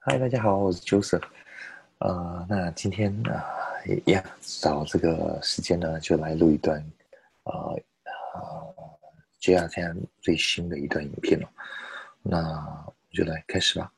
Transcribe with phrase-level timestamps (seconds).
[0.00, 1.24] 嗨，大家好，我是 Joseph。
[1.98, 3.44] 呃，那今天啊，
[3.84, 6.80] 一样找这个时间呢，就来录一段
[7.42, 7.52] 呃
[8.34, 8.74] 呃
[9.40, 11.50] JR 现在最新的一段影片了。
[12.22, 12.38] 那
[12.86, 13.92] 我们就来开始吧。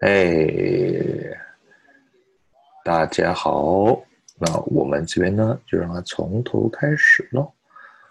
[0.00, 1.40] 哎，
[2.84, 4.04] 大家好，
[4.38, 7.52] 那我们这边呢，就让它从头开始喽。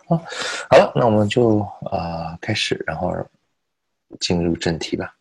[0.08, 0.22] 啊，
[0.70, 1.60] 好了，那我们就
[1.92, 3.14] 啊开始，然后
[4.20, 5.14] 进入正题吧。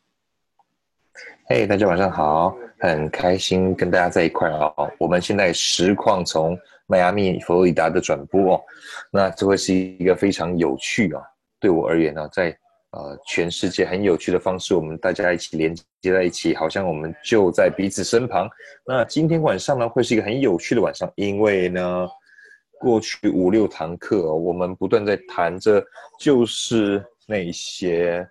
[1.46, 4.72] 嘿，大家晚上好，很开心跟大家在一块啊。
[4.98, 8.60] 我们现在实况从迈阿密、佛罗里达的转播哦，
[9.10, 11.22] 那这会是一个非常有趣啊，
[11.58, 12.56] 对我而言呢，在。
[12.92, 18.46] 呃，全世界很有趣的方式，我们大家一起连接在一起，好像我们就在彼此身旁。
[18.86, 22.06] 那今天晚上呢，会是一个很有趣的晚上，因为呢，
[22.78, 25.82] 过去五六堂课，我们不断在谈着，
[26.20, 28.28] 就是那些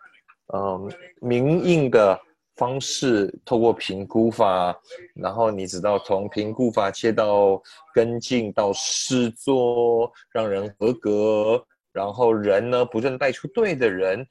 [0.53, 0.87] 嗯，
[1.21, 2.19] 明印的
[2.55, 4.79] 方式，透过评估法，
[5.15, 7.59] 然后你知道，从评估法切到
[7.95, 14.23] 跟进到试做，让人合格，然后人呢，不断带出对的人。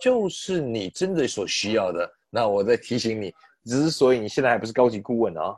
[0.00, 2.10] 就是你真的所需要的。
[2.30, 3.32] 那我在提醒你，
[3.64, 5.56] 之所以你现在还不是高级顾问啊，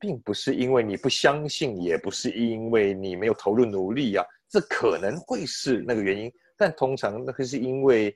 [0.00, 6.32] 并不是因为你不相信，也不是因为你没有投入努力啊，这可能会是那个原因。
[6.56, 8.14] 但通常那个是因为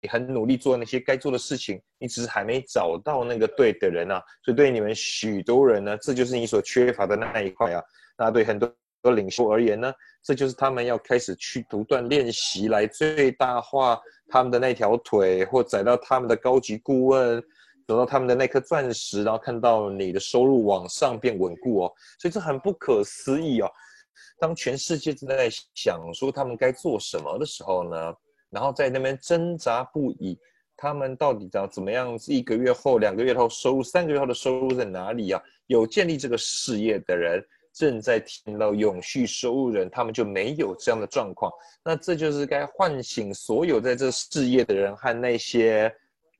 [0.00, 4.22] 你很努力做那些该做的事情，你只是还没找到那个对的人啊。
[4.42, 7.82] 所以对你们许多人呢，这就是你所缺乏的那一块啊。
[8.16, 8.72] 那对很多
[9.14, 14.00] 领袖而言呢，这就是他们要开始去不断练习来最大化。
[14.28, 17.42] 他们的那条腿，或载到他们的高级顾问，
[17.86, 23.70] 得到他们的那颗钻石，然后看到你的收入往上变稳固哦，所以这很不可思议哦。
[24.38, 28.14] 当全世界正在想说他们该做什么的时候呢，
[28.50, 30.38] 然后在那边挣扎不已，
[30.76, 32.16] 他们到底要怎么样？
[32.26, 35.42] 一个月后、两个月后收入、三个月后的收入在哪里啊？
[35.66, 37.42] 有建立这个事业的人。
[37.78, 41.52] 正在听到永续收入人，他们就没有这样的状况。
[41.84, 45.94] 那这就是该唤醒所有在这事业的人和那些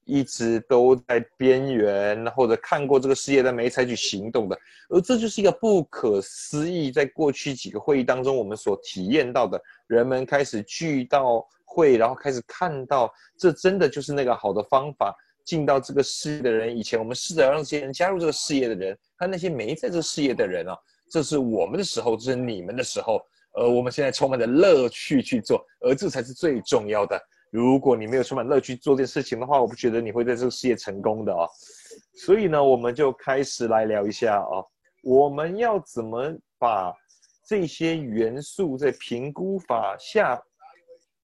[0.04, 4.59] 一直都在边缘或者看过这个事业但没采取行动的。
[4.88, 15.16] 而这就是一个不可思议，在过去几个会议当中我们所体验到的，人们开始聚到会，然后开始看到，这真的就是那个好的方法。
[15.44, 20.77] 进到这个事业的人，以前我们试着让这些人加入这个事业的人，和那些没在这事业的人啊。
[21.11, 23.21] 这是我们的时候，这是你们的时候，
[23.53, 27.21] 而我们现在充满着乐趣去做，而这才是最重要的。
[27.51, 31.49] 如果你没有充满乐趣做这件事情的话，我不觉得你会在这个事业成功的哦。
[32.15, 34.63] 所以呢，我们就开始来聊一下哦，
[35.03, 36.93] 我们要怎么把
[37.47, 40.39] 这些元素在评估法下，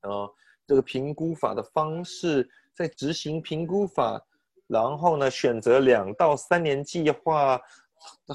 [0.00, 0.34] 呃，
[0.66, 4.18] 这个评估法的方式，在执行评估法，
[4.66, 7.60] 然后呢，选择两到三年计划。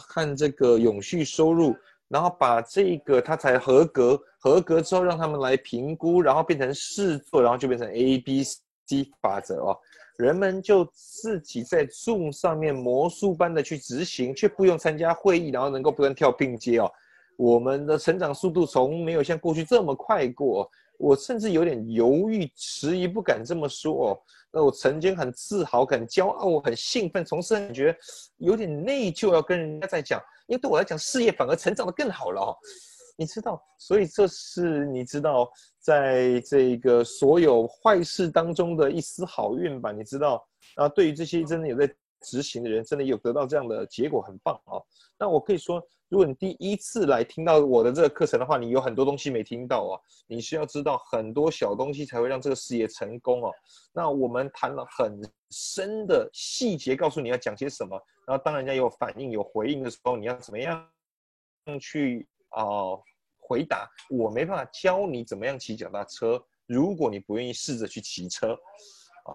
[0.09, 1.75] 看这个永续收入，
[2.07, 9.77] 然后把这个他才合格，合格之后让他们来评估，然后变成试做，然后就变成 A B C 法则哦。
[10.17, 16.91] 人们就自己在 Zoom 上面魔术般的去执行，却不用参加会议，然后能够不断跳并接哦。
[17.37, 24.19] 我们的成长速度从没有像过去这么快过，我甚至有点犹豫迟疑，不敢这么说哦。
[24.51, 27.95] 那我曾经很自豪、很骄傲、我很兴奋，同时感觉
[28.37, 32.55] 有点内疚，要跟人家在讲，因为对我来讲，事业反而成长的更好了哦。
[33.15, 39.91] 你知道，所以这是你知道，在这个所有坏事当中的一丝好运吧？
[39.91, 40.41] 你知道
[40.75, 40.87] 啊？
[40.87, 44.83] 对于这些真的有在执行的人，真的有得到这样的结果，很棒哦。
[45.17, 45.81] 那我可以说。
[46.11, 49.93] 如果你第一次来听到我的这个课程的话，你有很多东西没听到啊，
[50.25, 53.53] 你需要知道很多小东西才会让这个事业成功哦。
[53.93, 55.21] 那我们谈了很
[55.51, 60.83] 深的细节，告诉你要讲些什么，然后当人家有反应、有回应的时候，你要怎么样
[61.79, 62.65] 去啊
[63.37, 63.87] 回答？
[64.09, 68.57] 我没办法教你怎么样骑脚踏车，如果你不愿意试着去骑车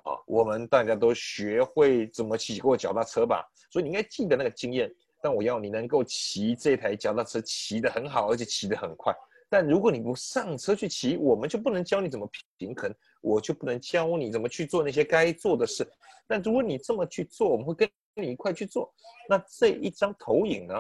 [0.05, 4.93] 啊，我们大家都学会怎么骑过脚踏车吧，所以你应该记得那个经验。
[5.23, 9.15] 但我要你能够骑这台脚踏车骑得很好，而且骑得很快。
[9.49, 15.87] 但如果你不上车去骑，我们就不能教你怎么平衡，我就不能教你怎么去做那些该做的事。
[16.27, 18.93] 但如果你这么去做，我们会跟你一块去做。
[19.29, 20.75] 那这一张投影呢，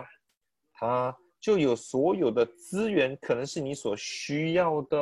[0.73, 4.99] 它就有所有的资源，可能是你所需要的。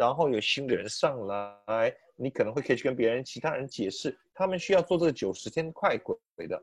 [0.00, 6.16] 然后有新的人上来，你可能会可以去跟别人、其他人解释，他们需要做这个九十天快轨
[6.48, 6.58] 的。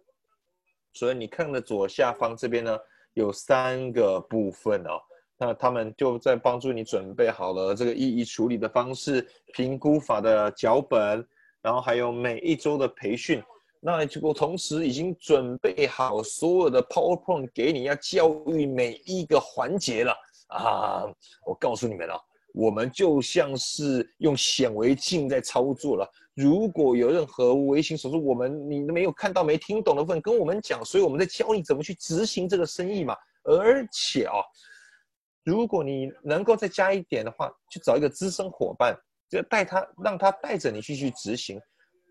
[0.93, 2.75] 所以你看的左下方这边呢，
[3.13, 4.99] 有三个部分哦。
[5.37, 9.23] 那他们就在帮助你准备好了这个异议处理的方式、
[9.53, 11.23] 评估法的脚本，
[11.61, 13.39] 然后还有每一周的培训。
[13.79, 20.11] 那结果同时已经准备好所有的 PowerPoint 给你，要教育每一个环节了
[20.47, 21.05] 啊！
[21.45, 22.19] 我告诉你们了，
[22.57, 26.09] 我们就像是用显微镜在操作了。
[26.33, 33.15] 如果有任何微型手术，我们你没有看到、没听懂的部分，跟我们讲，所以我们在教你怎么去执行这个生意嘛。
[33.43, 34.33] 而且啊。
[35.43, 38.93] 如果你能够再加一点的话，去找一个资深伙伴，
[39.29, 41.57] 就带他，让他带着你去去执行，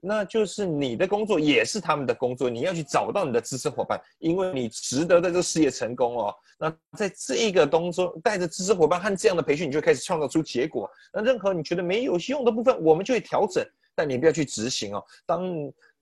[0.00, 2.48] 那就是你的工作，也是他们的工作。
[2.48, 6.34] 你要去找到你的支持伙伴，因为你值得在这个事业成功哦。
[6.58, 10.90] 那在这一个当中，带着支持伙伴和这样的培训，你就开始创造出结果。
[11.12, 15.04] 那任何你觉得没有用的部分，我们就会调整，但你不要去执行哦。
[15.24, 15.42] 当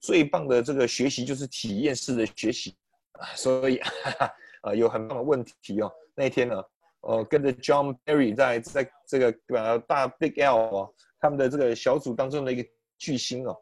[0.01, 2.75] 最棒的这个学习就是体验式的学习
[3.13, 5.91] 啊，所以哈哈啊，有很棒的问题哦。
[6.15, 6.63] 那天呢？
[7.07, 13.55] 呃，跟着 John Berry 在在这个呃大 Big L 哦，他们的这个小组当中的一个巨星哦，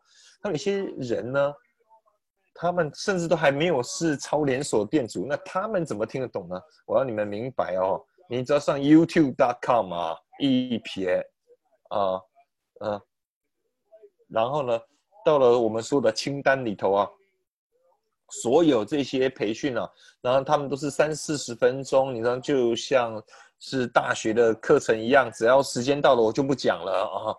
[0.42, 1.54] 他有些人呢，
[2.52, 6.60] 他们甚至都还没有是超连锁店主，那他们怎么听得懂呢？
[6.84, 11.24] 我要你们明白哦，你只要上 YouTube.com 啊，一撇
[11.90, 12.20] 啊，
[12.80, 13.00] 嗯，
[14.28, 14.80] 然后呢，
[15.24, 17.08] 到了我们说的清单里头啊。
[18.40, 19.86] 所有这些培训啊，
[20.22, 23.22] 然后他们都是三四十分钟，你知道，就像
[23.58, 27.36] 是大学的课程一样，只要时间到了，我就不讲了啊。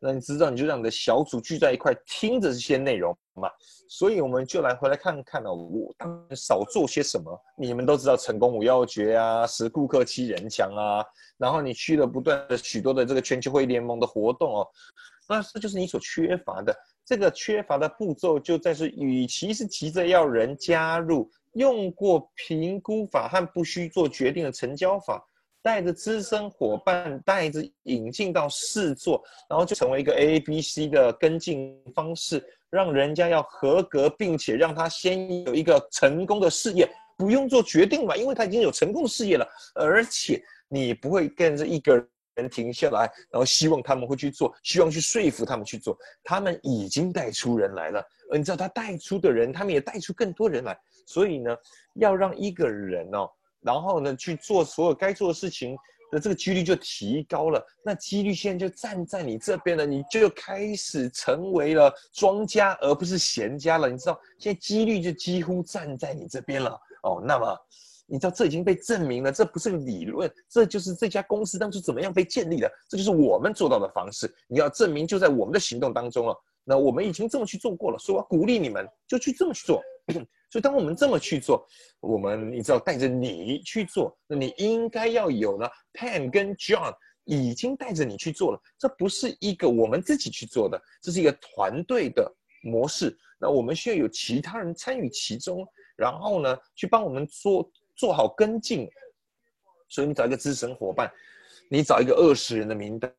[0.00, 3.48] 那你知道，你就让你的小组聚在一块，听着这些内容嘛。
[3.88, 7.40] 所以我们就来回来看看哦，我当然少做些什么。
[7.56, 11.04] 你们都知道成功五要诀啊，十顾客七人强啊，
[11.38, 14.68] 然后你去了不断的许多的这个全球会联盟的活动哦，
[15.28, 16.76] 那这就是你所缺乏的。
[17.04, 25.24] 这个缺乏的步骤就在是，与其是急着要人加入，用过评估法和不需做决定的成交法，
[25.66, 29.20] 带着资深伙伴，带着引进到试做，
[29.50, 32.40] 然后就成为一个 A B C 的跟进方式，
[32.70, 42.08] 让人家要合格，并且让他先有一个成功的事业，不用做决定嘛，因为他已经有成功的事业了，而且你不会跟着一个。
[42.38, 45.96] 人停下来，然后希望他们会去做，希望去说服他们去做。
[46.22, 50.78] 他们已经带出人来了，你知道他带出的人，他们也带出更多人来。
[51.06, 51.56] 所以呢，
[51.94, 53.26] 要让一个人哦，
[53.66, 55.76] 然后呢去做所有该做的事情
[56.12, 57.60] 的这个几率就提高了。
[57.84, 63.90] 那几率现在就站在你这边了，你就开始成为了庄家而不是闲家了。
[63.90, 66.70] 你知道，现在几率就几乎站在你这边了
[67.02, 67.20] 哦。
[67.22, 67.54] 那么。
[68.08, 74.32] 你知道这已经被证明了，这不是理论，这就是这家公司当初怎么样被建立的，这就是我们做到的方式。
[74.46, 76.32] 你要证明就在我们的行动当中了。
[76.62, 79.82] 那我们已经这么去做过了，所以我鼓励你们就去这么去做。
[80.50, 81.66] 所以当我们这么去做，
[82.00, 85.68] 我们你知道带着你去做，那你应该要有呢。
[85.92, 86.94] Pan 跟 John
[87.24, 92.30] 已经带着你去做了，这不是一个我们自己去做的，这是一个团队的
[92.62, 93.16] 模式。
[93.38, 95.66] 那我们需要有其他人参与其中，
[95.96, 97.70] 然后呢去帮我们做。
[97.98, 98.86] 做好跟进，
[99.88, 101.10] 所以你找一个资深伙伴，
[101.70, 103.10] 你找一个二十人的名单，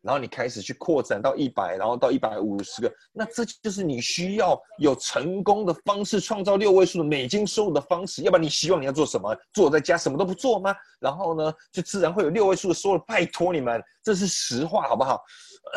[0.00, 8.22] 然后你开始去扩展到一百，然后到一百五十个，那这就是你需要有成功的方式，创造六位数的美金收入的方式。
[8.22, 9.36] 要不然你希望你要做什么？
[9.52, 10.74] 坐在家什么都不做吗？
[10.98, 12.98] 然后呢，就自然会有六位数的收入。
[13.06, 15.22] 拜托你们，这是实话，好不好？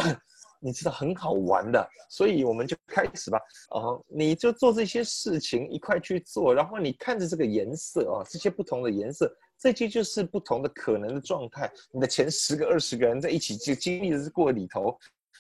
[0.60, 3.38] 你知道很好玩的，所以我们就开始吧。
[3.70, 9.32] 哦，你就做这些事情一块去做，然后你看着这个颜色哦，这些不同的颜色，
[9.72, 11.72] 这些就是不同的可能的状态。
[11.92, 14.98] 你的前十个、二十个人在一起就经历的是过里头，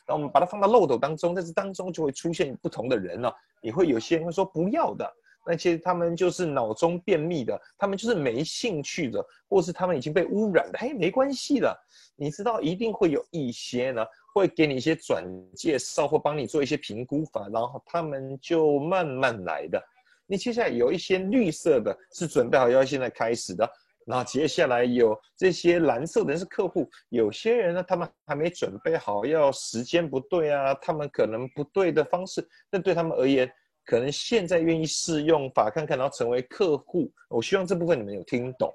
[0.07, 3.31] 那我们把它放到漏斗当中，在这当中就会出现不同的人了。
[3.61, 5.07] 你会有些人会说不要的，
[5.45, 11.75] 那些他们就是脑中便秘的，他们就是没兴趣的，或是他们已经被污染的，哎，没关系的。
[12.15, 14.05] 你知道一定会有一些呢。
[14.33, 15.23] 会给你一些转
[15.55, 19.81] 介绍，或帮你做一些评估法，然后他们就慢慢来的。
[20.27, 23.65] 你接下来有一些绿色的，是准备好要现在开始的。
[24.05, 33.51] 然后接下来有这些蓝色的是客户，有些人呢，他们还没准备好，要时间不对啊，他们可能不对的方式，但对他们而言，
[33.83, 37.11] 可能现在愿意试用法看看，然后成为客户。
[37.29, 38.71] 我希望这部分你们有听懂。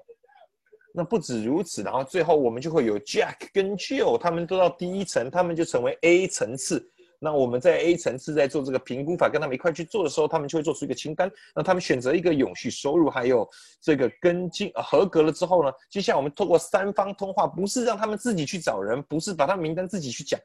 [0.93, 6.85] 那不止如此，然后最后我们就会有 Jack 跟 Jill，他们都到第一层，他们就成为 A 层次。
[7.23, 11.31] 那我们在 A 层次在做这个评估法，跟他们一块去做的时候，他们就会做出一个清单。
[11.53, 13.47] 那他们选择一个永续收入，还有
[13.79, 20.39] 这个跟进合格了之后呢，接下来我们透过三方通话，不是让他们自己去找人，不是把他名单自己去讲，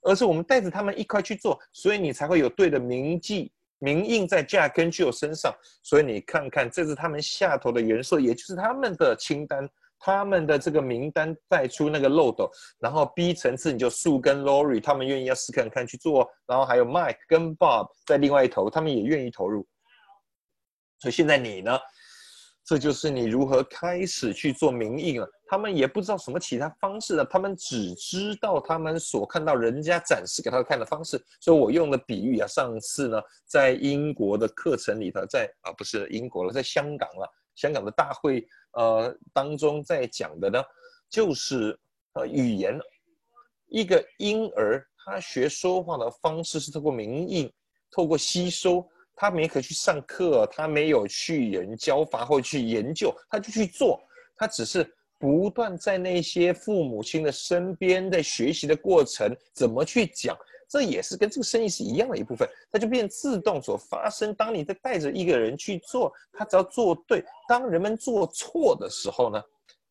[0.00, 9.68] 而是我们带着他们一块去做，所以你才会有对的铭记名印在 Jack 跟 Jill 身上，所以你看看，这是他们下头的元素，也就是他们的清单，
[10.02, 12.50] 他们的这个名单带出那个漏斗。
[12.78, 19.66] 然后 B 层次你就树跟 Lori 他们愿意要试看看去做，然后还有 Mike 跟 Bob 在另外一头，他们也愿意投入。
[20.98, 21.78] 所以现在你呢？
[22.64, 25.28] 这就是你如何开始去做民意了。
[25.48, 31.20] 他们也不知道什么其他方式了，他们只知道他们所看到人家展示给他看的方式。
[31.40, 40.62] 所以我用的比喻啊，上次呢在英国的课程里头，在啊不是英国了，在香港了，香港的大会呃当中在讲的呢，
[41.08, 41.78] 就是
[42.14, 42.78] 呃语言，
[43.68, 47.52] 一个婴儿他学说话的方式是透过民印，
[47.90, 48.88] 透过吸收。
[49.14, 54.00] 他没可去上课，他没有去人教法或去研究，他就去做。
[54.34, 60.34] 他只是不断在那些父母亲的身边，在学习的过程，怎么去讲，
[60.72, 62.48] 这也是跟这个生意是一样的一部分。
[62.70, 64.34] 它就变自动所发生。
[64.34, 67.22] 当你在带着一个人去做，他只要做对。
[67.46, 69.42] 当人们做错的时候呢，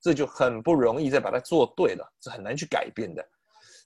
[0.02, 3.24] 这就很不容易再把它做对了，是很难去改变的。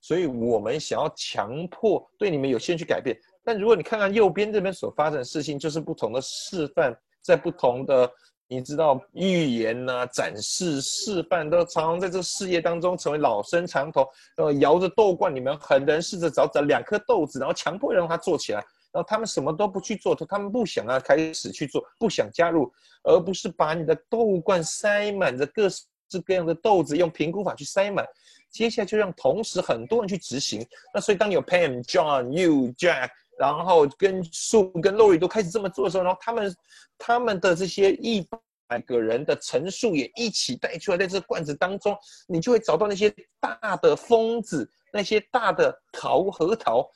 [0.01, 3.19] 所以我们想要强迫对你们有些人去改变。
[3.43, 8.09] 但如果你看看右边这边所发生的事情，就是不同的示范，在不同的
[8.47, 14.05] 你知道预言呐、展示、示范，都常常在这个事业当中成为老生常谈。
[14.37, 18.59] 呃，摇着豆罐，你们很多人试着找找两颗豆子，然后强迫让他做起来，
[18.91, 22.71] 然后他们什么都不去做，他们不想啊开始去做，不想加入，
[23.03, 25.81] 而不是把你的豆罐塞满着各式
[26.23, 28.05] 各样的豆子，用评估法去塞满。
[28.51, 30.65] 接下来就让同时很多人去执行。
[30.93, 33.09] 那所以当有 Pam、John、You、Jack。
[33.37, 36.55] 然后跟树跟 Lori 都开始这么做的时候，然后他们
[36.97, 38.27] 他们的这些一
[38.67, 41.95] 百个人的陈述也一起带出来，在这罐子当中，
[42.27, 46.89] 你就会找到那些大的疯子，那些大的桃核桃。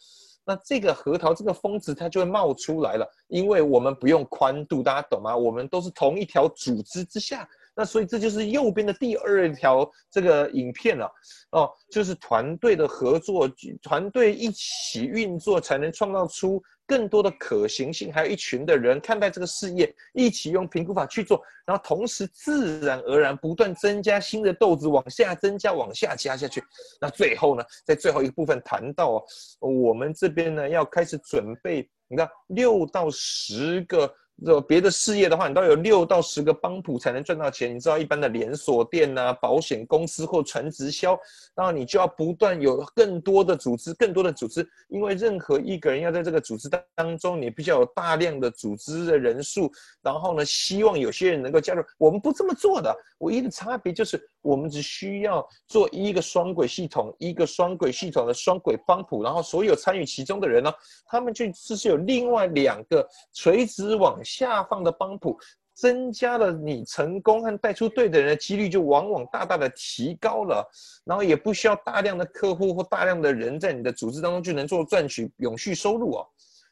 [0.45, 5.37] 那这个核桃这个疯子它就会冒出来了，因为我们不用宽度，大家懂吗？
[5.37, 7.47] 我们都是同一条组织之下。
[7.79, 11.09] 那所以这就是右边的第二条这个影片了，
[11.51, 13.49] 哦，就是团队的合作，
[13.81, 26.61] 团队一起运作才能创造出更多的可行性，还有一群的人看待这个事业，一起用评估法去做，然后同时自然而然不断增加新的豆子，往下增加，往下加下去。
[26.99, 29.23] 那最后呢，在最后一个部分谈到，
[29.61, 34.13] 我们这边呢要开始准备，你看六到十个。
[34.45, 37.75] 这别的事业的话，你都要有六到十个帮浦才能赚到钱。
[37.75, 41.19] 你知道一般的连锁店呐、保险公司或传直销，
[41.55, 49.71] 那你就要不断有更多的组织、更多的组织，因为任何一个人要在这个组织当中，你必须要有大量的组织的人数。
[50.01, 51.83] 然后呢，希望有些人能够加入。
[51.97, 60.71] 我们不这么做的，唯一的差别就是我们只需要做一个双轨系统，一个双轨系统的双轨帮谱，然后所有参与其中的人呢，
[61.05, 64.17] 他们就只是有另外两个垂直往。
[64.21, 65.39] 下放的帮谱，
[65.73, 70.63] 增加了你成功和带出对的人的几率，就往往大大的提高了。
[71.03, 76.27] 然后也不需要大量的客户或大量的人在你的组织当中就能做赚取永续收入哦，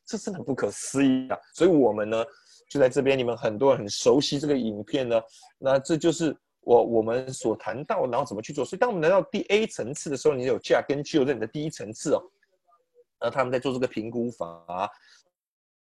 [0.06, 1.38] 这真的不可思议啊！
[1.54, 2.24] 所以我们呢，
[2.70, 5.20] 就在这边，你们很多人很熟悉这个影片呢。
[5.58, 6.36] 那这就是
[6.68, 8.66] 我我们所谈到，然后怎么去做。
[8.66, 12.22] 所以当我们来到第 A 层次的时候，你有价跟就在你的第一层次哦，
[13.22, 14.92] 那他们在做这个评估法。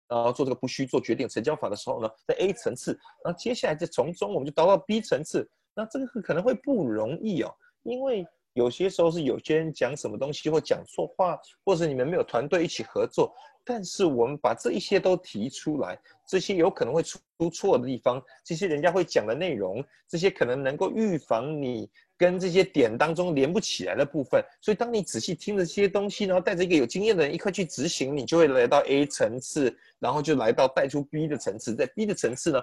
[0.09, 2.93] 然后做这个不需做决定成交法的时候呢，在 A 层次，
[3.25, 17.19] 然后接下来就从中我们就导到 B 层次，那这个可能会不容易哦，因为有些时候是有些人讲什么东西或讲错话，或者你们没有团队一起合作，但是我们把这一些都提出来，这些有可能会出
[17.53, 21.91] 错的地方，这些人家会讲的内容，这些可能能够预防你。
[22.19, 31.75] 跟这些点当中连不起来的部分，所以当你仔细听着这些东西，然后带着一个有经验的人一块去执行，你就会来到 A 层次，然后就来到带出 B 的层次。
[31.75, 32.63] 在 B 的层次呢，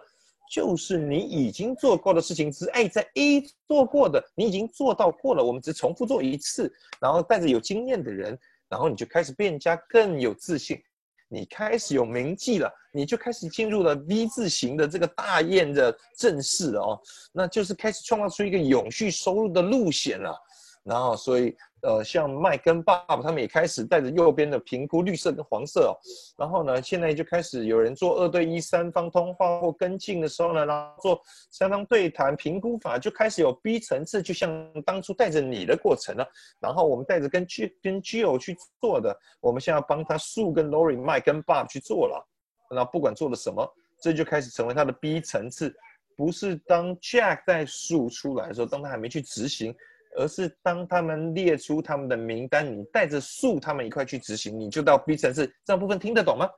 [0.49, 8.37] 就是你已经做过的事情，只哎在 A 做过的，你已经做到过了，我们只重复做一次，然后带着有经验的人，
[8.67, 10.81] 然后你就开始变加更有自信。
[11.27, 16.99] 你开始有名记了，你就开始进入了 V 字形的这个大雁的阵势哦，
[17.31, 20.35] 那就是开始创造出一个永续收入的路线了，
[20.83, 21.55] 然后所以。
[21.81, 25.93] 呃，像麦跟爸爸他们也开始带着右边的评估绿色跟黄色哦，
[26.37, 31.21] 然后呢，现在就开始有人做二对一三方通话或跟进的时候呢，然后做
[31.51, 36.27] 三方对谈评估法就开始有 B 层次，就像当初带着你的过程了，
[36.59, 42.27] 然后我们带着跟 G 跟 Gio 去做的，我们现在帮他树跟 Lori 麦跟 Bob 去做了，
[42.69, 43.65] 那不管做了什么，
[44.01, 45.73] 这就开始成为他的 B 层次，
[46.17, 49.73] 不是当 Jack 在树出来的时候，当他还没去执行。
[50.17, 55.53] 而是当他们列出他们的名单，你带着数他们一块去执行，你就到 B 城市。
[55.65, 56.49] 这部分听得懂吗？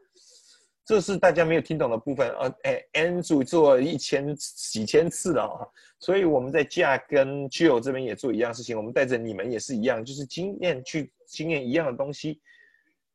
[0.84, 2.52] 这是大家没有听懂的部分啊！
[2.64, 5.62] 哎，N 组做一千几千次了啊，
[6.00, 12.42] 所以我们在 Jack 跟 Jill 这边也做一样事情，我们带着你们也是一样，就是经验去经验一样的东西，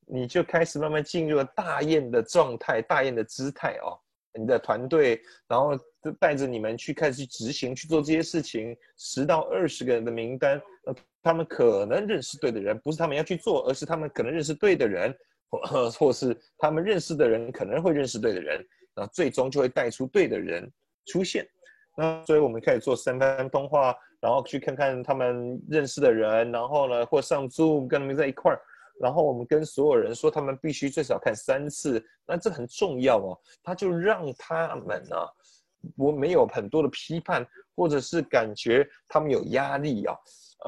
[0.07, 3.99] 你就开始慢慢进入了大雁的状态、大雁的姿态哦。
[4.39, 5.71] 你的团队，然后
[6.13, 15.15] 带着你们去开始去执行去做这些事情，十到二十个人的名单，呃，他们可能认识对的人，不是他们要去做，而是他们可能认识对的人。
[15.49, 20.69] 或 或是他们认识的人可能会认识对的人，那最终就会带出对的人
[21.07, 21.47] 出现。
[21.97, 28.61] 那所以我们开始做三番通话，然后去看看他们认识的人，然后呢，或上桌跟他们在一块儿，
[29.01, 32.05] 然后我们跟所有人说，他们必须最少看三次。
[32.27, 35.17] 那这很重要哦，他就让他们呢，
[35.97, 40.17] 我没有很多的批判，或者是感觉他们有压力啊，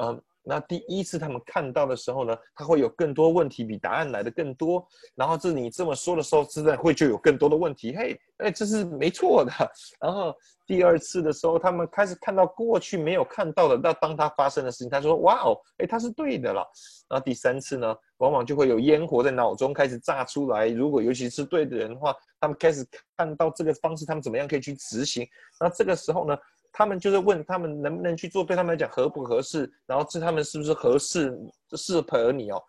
[0.01, 0.21] 嗯。
[0.41, 4.85] 那第一次他们看到的时候呢，他会有更多问题，比答案来的更多。
[5.13, 7.95] 然后这你这么说的时候，自然会就有更多的问题。
[7.95, 9.51] 嘿，哎，这是没错的。
[9.99, 10.33] 然后
[10.65, 13.77] 第二次的时候，他们开始看到过去没有看到的。
[13.77, 16.65] 那当他发生的事情，他说：“哇哦，哎，他是对的了。”
[17.09, 20.67] 那第三次呢，往往就会有烟火在脑中开始炸出来。
[20.67, 25.27] 如果尤其是对的人的话，他们开始看到这个方式，他们怎么样可以去执行？
[25.59, 26.35] 那这个时候呢？
[26.71, 31.37] 他们就是问他们能不能去做，对他们来讲合不合适，然后这他们是不是合适，
[31.75, 32.61] 适合你哦。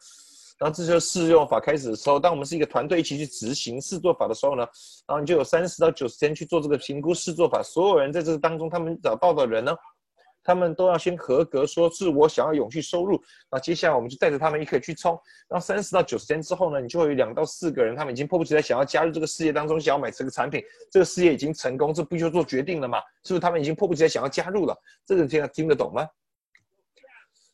[0.58, 4.62] 然后这就试用法开始的时候，当我们是一个团队一起去执行试做法的时候呢，
[5.06, 9.74] 然后你就有三十到九十天去做这个评估试做法，所有人在这个当中，他们找到的人呢？
[10.42, 13.22] 他们都要先合格，说是我想要永续收入。
[13.50, 15.12] 那接下来我们就带着他们一起去冲。
[15.48, 20.62] 然后三十到九十天之后呢，你就会有两到四个人，他们已经迫不及待想要加入这个事业当中，想要买这个产品。
[20.90, 22.98] 这个事业已经成功，这不就做决定了嘛？
[23.24, 24.76] 是不是他们已经迫不及待想要加入了？
[25.06, 26.06] 这个听听得懂吗？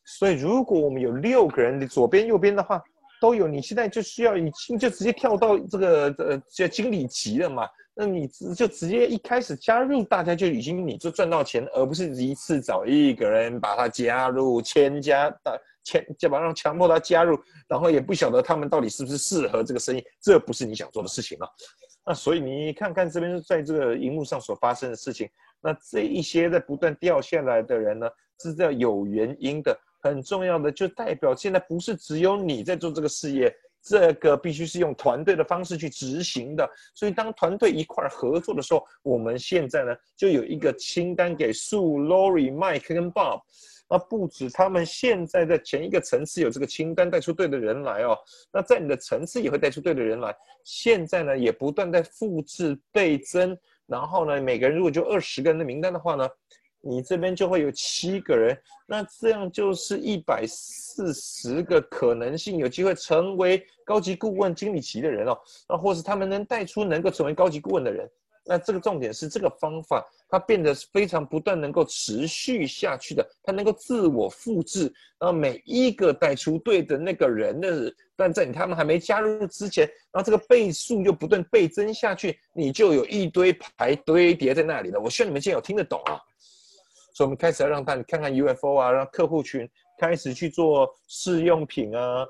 [0.05, 2.81] 所以如果我们有六个人，你左边右边的话
[3.27, 7.67] 都有，你现在就需要已经就直接跳到这个呃叫经理级了嘛？
[7.93, 17.37] 那你直就直接一开始加入，大家就已经你就赚到钱，而不是一次找一个人把他加入，千加的千，就把让强迫他加入，
[17.67, 21.49] 然后也不晓得他们到底是不是适合这个生意，这不是你想做的事情了。
[22.07, 25.29] 那所以你看看这边在这个荧幕上所发生的事情，
[25.61, 28.09] 那这一些在不断掉下来的人呢，
[28.41, 33.55] 是要有原因的，很重要的就代表现在不是只有你在做这个事业。
[33.89, 43.43] 这个必须是用团队的方式去执行的，所以当团队一块合作的时候，我们现在呢就有一个清单给 Sue、Lori、Mike 跟 Bob，
[43.89, 48.19] 那不止他们现在在前一个层次有这个清单带出对的人来哦，
[48.53, 56.29] 那在你的层次也会带出对的人来，现在呢也不断在复制倍增，然后呢每个人如果就二十个人的名单的话呢。
[56.87, 65.37] 你这边就会有七个人，那这样就是一百四十个可能性，有机会成为高级顾问、经理级的人哦。
[65.69, 68.09] 那或是他们能带出能够成为高级顾问的人，
[68.45, 74.83] 那这个重点是这个方法，它变得非常不断能够持续下去的，它能够自我复制。
[75.19, 85.01] 然后每一个带出对的那个人的，但在他们还没加入之前，然后这个倍数又不断倍增下去，你就有一堆牌堆叠在那里了。
[85.01, 86.21] 我希望你们现在有听得懂啊。
[87.17, 89.67] 所以，我们开始要让他看看 UFO 啊，让客户群
[89.99, 92.27] 开始去做试用品啊。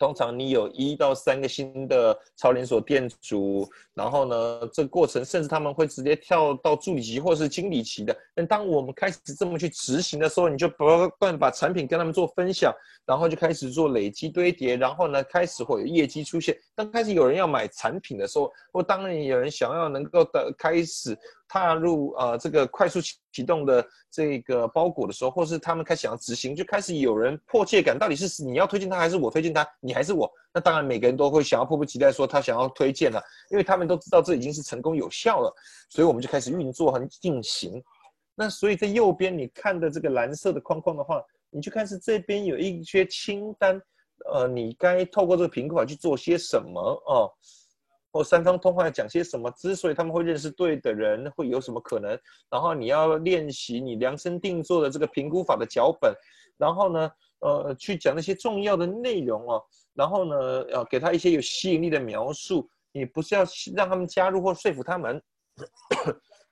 [0.00, 8.16] 通常你有一到三个新的超连锁店主，然后呢，这个过程甚至他们会直接跳到助理级或是经理级的。
[8.34, 10.84] 但当我们开始这么去执行的时候，你就不
[11.20, 12.74] 断把产品跟他们做分享，
[13.06, 16.58] 然后就开始做累积堆叠，然后呢，开始会有业绩出现。
[16.74, 21.16] 当开始有人要买产品的时候，或当然有人想要能够的开始。
[21.48, 23.00] 踏入呃这个快速
[23.32, 29.66] 启动的这个包裹的时候，或是他们开始想要执行，就开始有人迫切感，到底是你要推荐他，还是我推荐他？
[29.80, 30.30] 你还是我？
[30.52, 35.54] 那当然每个人都会想要迫不及待说他想要推荐了，因为他们都知道这已经是成功有效了，
[35.90, 37.82] 所以我们就开始运作和进行。
[38.34, 43.80] 那所以在右边你看的这个蓝色的框框的话，你就看是这边有一些清单，
[44.32, 47.30] 呃，你该透过这个苹果去做些什么哦。
[48.16, 49.50] 或三方通话讲些什么？
[49.50, 52.18] 之所以他们会认识对的人，会有什么可能？
[52.50, 56.14] 然后你要练习你量身定做的这个评估法的脚本，
[56.56, 59.62] 然后呢，呃，去讲那些重要的内容哦。
[59.92, 60.36] 然后呢，
[60.72, 62.66] 呃，给他一些有吸引力的描述。
[62.90, 65.22] 你不是要让他们加入或说服他们，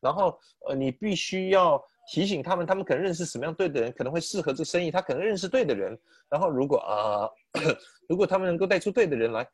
[0.01, 4.91] 然后呃，你必须要提醒他们，他们可能认识什么样对的人，可能会适合这生意。
[4.91, 5.99] 他可能认识对的人。
[6.29, 7.31] 然后如果啊，
[8.07, 9.49] 如果他们能够带出对的人来。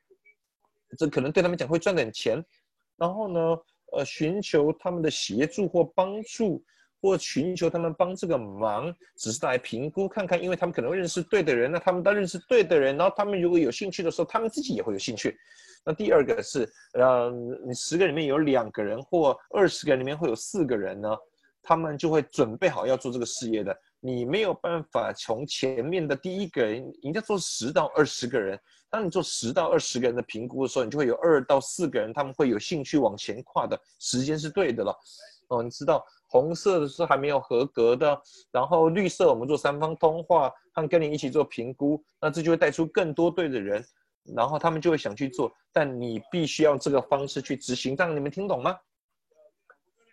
[0.99, 2.45] 这可能对他们讲会赚点钱，
[2.97, 3.41] 然后呢，
[3.93, 6.63] 呃，寻求他们的协助或帮助，
[7.01, 15.37] 或寻求他们帮这个忙，只是来评估看看，因为他们可能认识对的人，那他们当认识对的人，然后他们如果有兴趣的时候，他们自己也会有兴趣。
[15.85, 17.31] 那第二个是，呃，
[17.67, 21.09] 你十个里面有两个人或二十个里面会有四个人呢，
[21.63, 23.75] 他们就会准备好要做这个事业的。
[24.03, 28.59] 你没有办法从前面的第一个人，人家做十到二十个人，
[28.89, 34.99] 当你做十到二十个人的评估的时候，你就会有二到四个人他们会有兴趣往前跨的时间是对的了。
[35.49, 38.19] 哦，你知道红色的是还没有合格的，
[38.51, 43.85] 然后绿色我们做三方通话，他们跟你一起做评估，那这就会带出更多对的人，
[44.35, 48.75] 然后他们就会想去做，但你必须要这个方式去执行，这样你们听懂吗？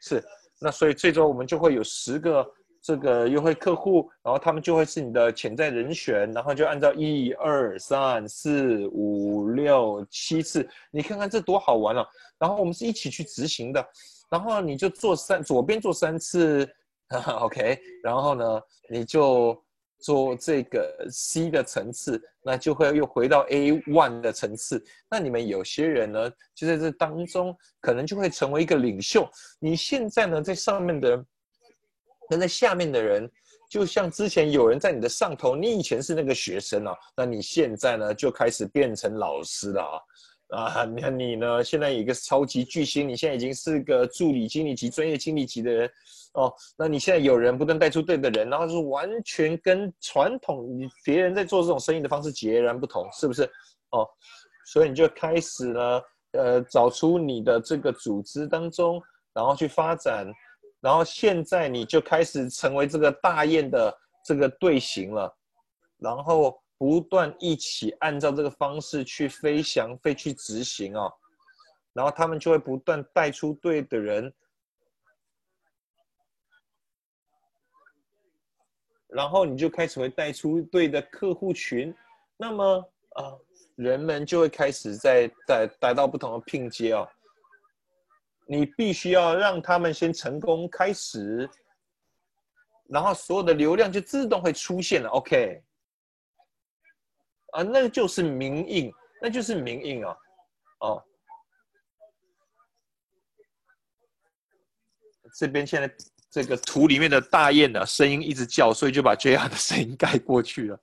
[0.02, 0.22] 是，
[0.60, 2.46] 那所以最终我们就会有十个。
[2.88, 12.08] 这个优惠客户，然后他们就会是你的潜在人选，然后就按照一二三四五六七次，你看看这多好玩啊！
[12.40, 13.86] 然后我们是一起去执行的，
[14.30, 16.66] 然后你就做三，左边做三次，
[17.42, 19.62] OK，然后呢，你就
[20.00, 24.82] 做这个 C 的层次，那就会又回到 A one 的层次。
[25.12, 29.30] 那你们有些人呢，就在这当中，可能就会成为一个领袖。
[29.60, 31.22] 你现在呢，在上面的。
[32.30, 33.30] 那在下面的人，
[33.70, 39.82] 就像之前有人在你的上头，你以前是那个学生啊，那你现在呢就开始变成老师了
[40.50, 40.86] 啊啊！
[40.86, 45.90] 你看你呢，现在一个超级巨星，你现在已经是个助理经理级、专业经理级的人
[46.34, 46.54] 哦。
[46.78, 53.44] 那你现在有人不断带出对的人，然后是完全跟传统你别人在做这种生意的方式截然不同，是不是？
[53.92, 54.08] 哦，
[54.66, 59.02] 所以你就开始呢，呃，找出你的这个组织当中，
[59.34, 60.26] 然后去发展。
[60.80, 65.36] 然后现在你就开始成为这个大雁的这个队形了，
[65.98, 71.12] 然后不断一起按照这个方式去飞翔、飞去执行哦，
[71.94, 74.32] 然后他们就会不断带出对的人，
[79.08, 81.94] 然后你就开始会带出对的客户群，
[82.38, 83.34] 那么啊，
[83.76, 87.10] 人们就会开始在在达到不同的拼接哦。
[88.50, 91.50] 你必须要让他们先成功开始，
[92.88, 95.10] 然后所有的流量就自动会出现了。
[95.10, 95.62] OK，
[97.52, 100.18] 啊，那就是明印，那就是明印啊，
[100.80, 101.04] 哦，
[105.38, 105.96] 这边现在
[106.30, 110.80] 这个图里面的大雁的声音一直叫，所以就把 JR 的声音盖过去了。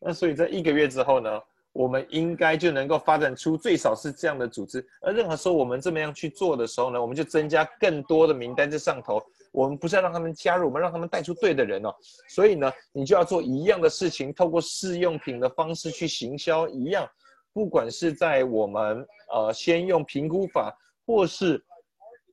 [0.00, 1.40] 那所以在一个月之后呢？
[1.74, 9.20] 我们应该就能够发展出最少是这样的组织，而任何时候我们这么样去做的时候呢，我们就增加更多的名单在上头。
[9.50, 11.92] 我们不是要让他们加入，我们让他们带出对的人哦。
[12.28, 17.08] 所以呢，你就要做一样的事情，透过试用品的方式去行销一样。
[17.52, 20.72] 不管是在我们呃先用评估法，
[21.04, 21.60] 或是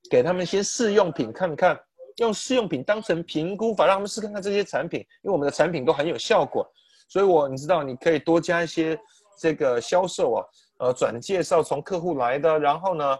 [0.07, 1.79] 给他们先试用品看看，
[2.17, 6.63] 用试用品当成评估法，让他们试看看这些产品，因为我们的产品都很有效果。
[7.07, 8.95] 所以我你知道，你可以多加一些。
[9.39, 10.45] 这个销售啊，
[10.79, 13.17] 呃，转介绍从客户来的，然后呢，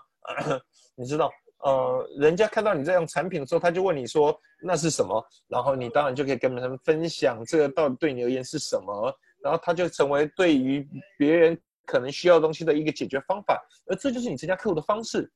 [0.96, 1.32] 你知道，
[1.64, 15.32] 呃，人家看到你这样产品的时候，他就问你说那是什么，然后你当然就可以跟他们分享这个到底对你而言是什么，然后他就成为对于别人可能需要东西的一个解决方法，而这就是你增加客户的方式。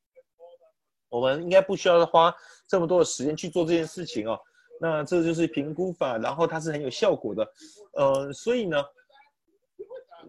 [1.09, 2.33] 我们应该不需要花
[2.67, 4.39] 这么多的时间去做这件事情哦。
[4.81, 7.47] 那这就是评估法，然后它是很有效果的，
[7.93, 8.83] 呃，所以呢。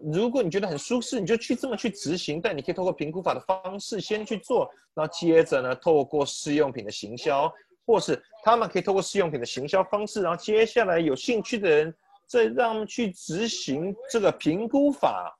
[0.01, 2.41] 如果你觉得很舒适，你就去这么去执行。
[2.41, 7.51] 但你可以透过评估法的方式先去做，然后接着呢，透过试用品的行销，
[7.85, 11.95] 或是他们可以透过试用品的行销方式，然后接下来有兴趣的人
[12.27, 15.35] 再让他们去执行这个评估法，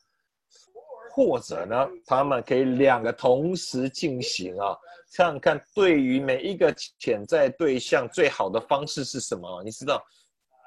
[1.12, 4.78] 或者呢，他们可以两个同时进行啊，
[5.14, 9.64] 看看对于每一个潜在对象最好的方式是什么？
[9.64, 10.04] 你知道，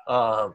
[0.06, 0.52] 啊。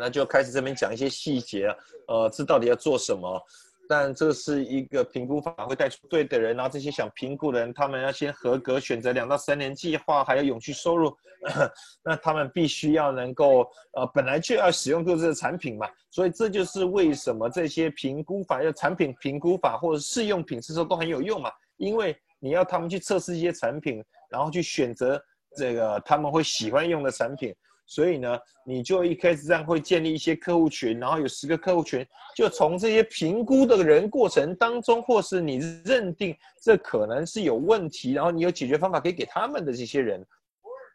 [0.00, 1.68] 那就开始这边讲一些细节
[2.08, 3.40] 呃，这到底要做什么？
[3.86, 11.12] 但这是一个评估法，会带出对的人，然后这些想评估的人，他们要先合格，选择两到三年计划，还有永续收入。
[12.04, 25.20] 那他们必须要能够，呃，本来就要使用各自的产品嘛，所以这就是为什么这些评估法，要产品评估法或者试用品，是说都很有用嘛，因为你要他们去测试一些产品，然后去选择
[25.56, 27.52] 这个他们会喜欢用的产品。
[27.90, 40.24] 所以呢，你就一开始这样会建立一些客户群，然后有十个客户群，就从这些评估的人过程当中，或是你认定这可能是有问题，然后你有解决方法可以给他们的这些人，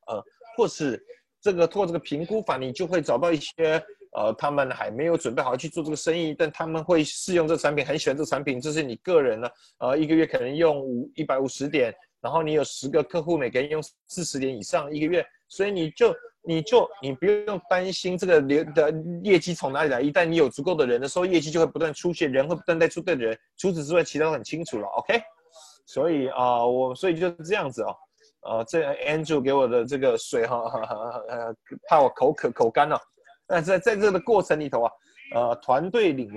[0.08, 0.24] 呃，
[0.56, 1.06] 或是
[1.42, 11.94] 这个通过这个评估法，你就会找到一些呃，他们还没有准备好去做这个生意，但他们会试用这产品，很喜欢这产品，这是你个人呢，呃，一个月可能用五一百五十点。
[12.22, 16.12] 然后你有十个客户，每个人用四十点以上一个月，所以你就
[16.48, 20.00] 你就你不用担心这个流的业绩从哪里来。
[20.02, 23.38] 一旦你有足够的人的时候，业绩就会不断出现，人会不断在出对的人。
[23.58, 24.88] 除此之外，其他都很清楚了。
[24.88, 25.22] OK，
[25.86, 27.96] 所以啊，我所以就是这样子哦。
[28.48, 30.56] 呃，这 Andrew 给我的这个水哈，
[31.28, 31.56] 呃，
[31.90, 33.00] 怕我口渴口干了。
[33.48, 34.92] 那在在这个过程里头啊，
[35.34, 36.32] 呃，团队领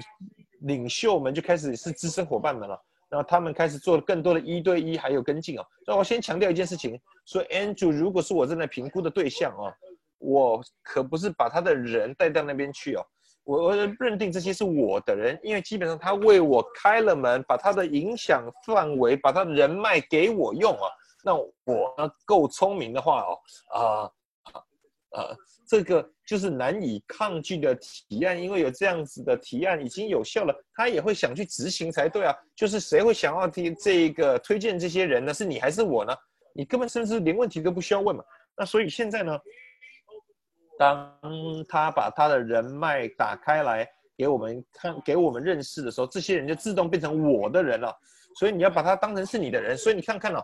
[0.60, 5.64] 领袖们就开始是资深伙伴们了，然后他们开始做了更多的一对一还有跟进啊。
[5.86, 9.68] 那我先强调一件事情，说 Andrew 如果是我正在评估的对象啊，
[10.18, 13.06] 我可不是把他的人带到那边去哦，
[13.44, 20.88] 我我认定这些是我的人，因为基本上他为我开了门，把他的影响范围，把他的人脉给我用啊。
[21.24, 23.38] 那我呢够聪明的话哦，
[23.74, 24.10] 啊
[25.18, 32.34] 啊这个就是难以抗拒的提案，因为有这样子的提案已经有效了，他也会想去执行才对啊。
[32.56, 35.34] 就是谁会想要听这个推荐这些人呢？
[35.34, 36.14] 是你还是我呢？
[36.54, 38.24] 你根本甚至连问题都不需要问嘛。
[38.56, 39.38] 那所以现在呢，
[40.78, 41.12] 当
[41.68, 47.94] 他把他的人脉打开来给我们看、给我们认识的时候，这些人就自动变成我的人了。
[48.38, 49.76] 所以你要把他当成是你的人。
[49.76, 50.42] 所以你看看哦。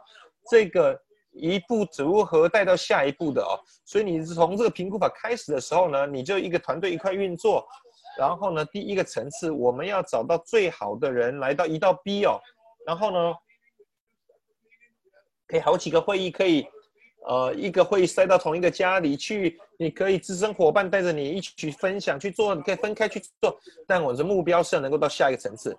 [0.51, 0.95] 这个
[1.33, 7.67] 一步如何带到下一步的哦，所以你从这个评估法开始的时候呢，你就一个团队一块运作，
[8.19, 12.39] 然后呢，第一个层次我们要找到最好的人来到一到 B 哦，
[12.87, 13.35] 然后呢，
[15.47, 16.67] 可以好几个会议可以，
[17.27, 25.71] 呃，一个会议塞到同一个家里去，你可以资深伙伴带着你一起分享去做，你可以分开去做，但我的目标是要能够到下一个层次，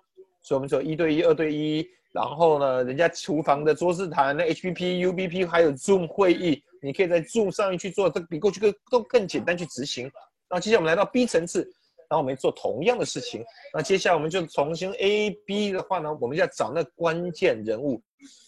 [0.42, 1.88] 所以我们说一对一、二对一。
[2.12, 10.10] 然后呢，人家厨房的桌子谈那 HPP、UBP 还有 Zoom 会议，你可以在 Zoom 上面去做，这比过去更都更简单去执行。
[10.48, 11.60] 那接下来我们来到 B 层次，
[12.08, 13.44] 然后我们做同样的事情。
[13.74, 18.00] 那接下来我们就重新 A、B 的话呢，我们要找那关键人物，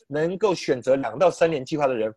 [0.09, 2.11] 能够选择两到三年计划的人，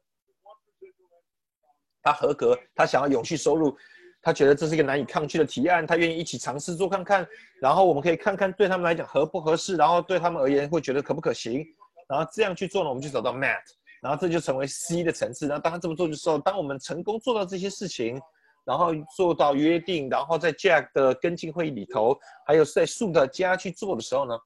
[2.01, 3.77] 他合格，他想要永续收入。
[4.23, 7.27] 他觉得这是一个难以抗拒的提案，他愿意一起尝试做看看，
[7.59, 11.65] 然后我们可以看看对他们来讲合不合适，然后对他们而言会觉得可不可行，
[12.07, 13.63] 然后这样去做呢，我们就走到 Matt，
[13.99, 15.47] 然后这就成为 C 的层次。
[15.47, 18.21] 那当他这么做的时候，当我们成功做到这些事情，
[18.63, 24.37] 然后做到约定，然后在 Jack 的跟进会议里头，还有在 Sue 的家去做的时候呢，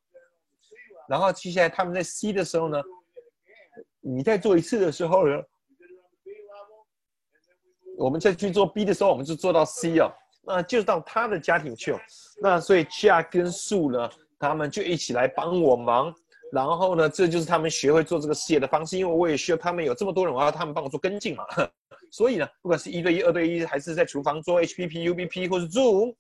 [1.10, 2.82] 然后接下来他们在 C 的时候呢，
[4.00, 5.36] 你再做一次的时候呢？
[7.98, 10.12] 我们再去做 B 的时候，我们就做到 C 哦，
[10.44, 12.00] 那就到他的家庭去哦。
[12.42, 16.14] 那所以下跟树呢，他们就一起来帮我忙。
[16.52, 18.98] 然后呢，这就是他们学会做这个事业的方式。
[18.98, 21.44] 因为我也需要他们有这么多人，我要他们帮我做跟进嘛。
[22.12, 26.16] 所以呢，不管是一对一、二对一，还是在厨房做 HPP、UBP 或是 Zoom，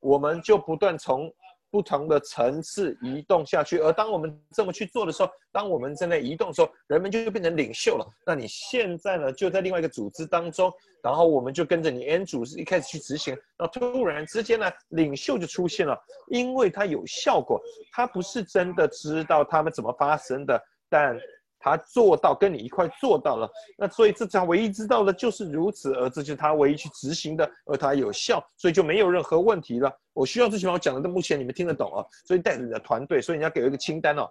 [0.00, 1.32] 我们就不断从。
[1.72, 8.06] 不同的层次移动下去，而当我们这么去做的时候，当我们在那移动的时候，人们就变成领袖了。
[8.26, 10.70] 那你现在呢，就在另外一个组织当中，
[11.02, 17.58] 然后我们就跟着你 N 组是一开始去执行，那突然之间呢，领袖就出现了，因为他有效果，
[17.90, 21.18] 他不是真的知道他们怎么发生的，但。
[21.62, 23.48] 他做到跟你一块做到了，
[23.78, 29.90] 那所以这他唯一知道的就是如此，而这就是他唯一去执行的，而他有效，所以就没有任何问题了。
[30.12, 32.04] 我需要最起码我讲的，目前你们听得懂啊？
[32.26, 34.28] 所以带着你的团队，所以你要给一个清单哦，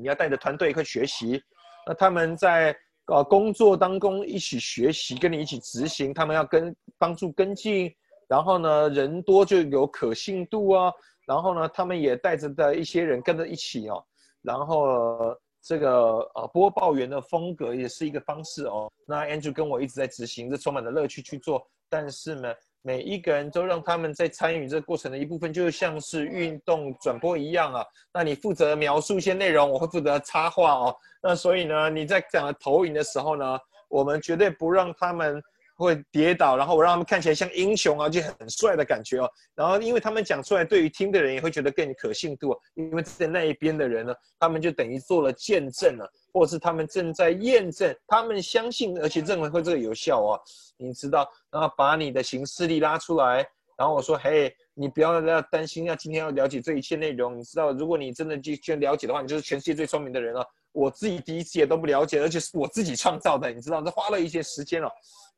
[0.00, 1.42] 你要带着团队一块学习，
[1.84, 2.72] 那他们在
[3.06, 7.92] 呃工作当中一起学习，跟你一起执行，他们要跟帮助跟进，
[8.28, 10.92] 然后呢人多就有可信度啊，
[11.26, 14.00] 然后呢他们也带着的一些人跟着一起哦，
[14.42, 15.36] 然后。
[15.64, 18.90] 这个呃播报员的风格也是一个方式哦。
[19.06, 21.66] 那 Andrew 跟我一直在执行，这充满了乐趣去做。
[21.88, 27.82] 但是呢，每一个人都让他们在参与这个过程的一部分，就像是运动转播一样啊。
[28.12, 30.94] 那你负责描述一些内容，我会负责插话哦。
[31.22, 35.42] 那所以呢，你在讲投影的时候呢，我们绝对不让他们。
[35.74, 39.30] 会跌倒，然后我让他们看起来像英雄啊，就很帅的感觉哦。
[39.54, 42.56] 然后因为他们讲出来，对于听的人也会觉得更可信度。
[42.74, 50.40] 因为在那一边的人呢，他们就等于做了见证了，或者是他们正在验证，他们相信而且认为会这个有效哦。
[50.76, 57.36] 你知道，然后把你的行事力拉出来，然后我说，嘿，你不要要担心，要今天要了解这一切内容。
[57.36, 60.46] 你知道，如果你真的去去了解的话，你就是全世界最聪明的人了。
[60.72, 64.90] 我自己第一次也都不了解，而且是我自己创造的，你知道，这花了一些时间了。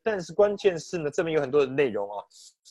[0.06, 2.22] 但是关键是呢，这边有很多的内容啊。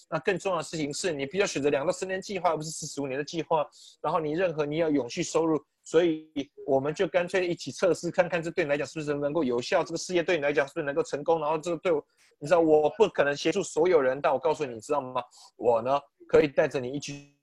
[0.10, 3.68] 那更重要的事情是你必须要选择两到三年计划，而不是四十五年的计划。
[4.02, 6.30] 然后你任何你要永续收入，所以
[6.66, 9.84] 我们就干脆一起测试看看，这对你来讲是不是能够有效？
[9.84, 11.42] 这个事业对你来讲是不是能够成功？
[11.42, 12.02] 然后这个对我，
[12.40, 15.22] 你知道我不可能协助所有人，但我告诉你，你知道吗？
[15.58, 17.36] 我呢可以带着你一起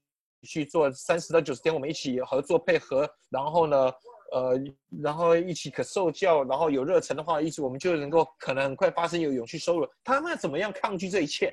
[0.43, 3.07] 去做三十到九十天，我们一起合作配合。
[3.29, 3.93] 然后呢？
[4.33, 4.59] 呃，
[5.03, 9.87] 然后一起可受教，然后有热忱的话，一直我们就能够可能很快发生有勇气收入。
[10.03, 11.53] 他们怎么样抗拒这一切？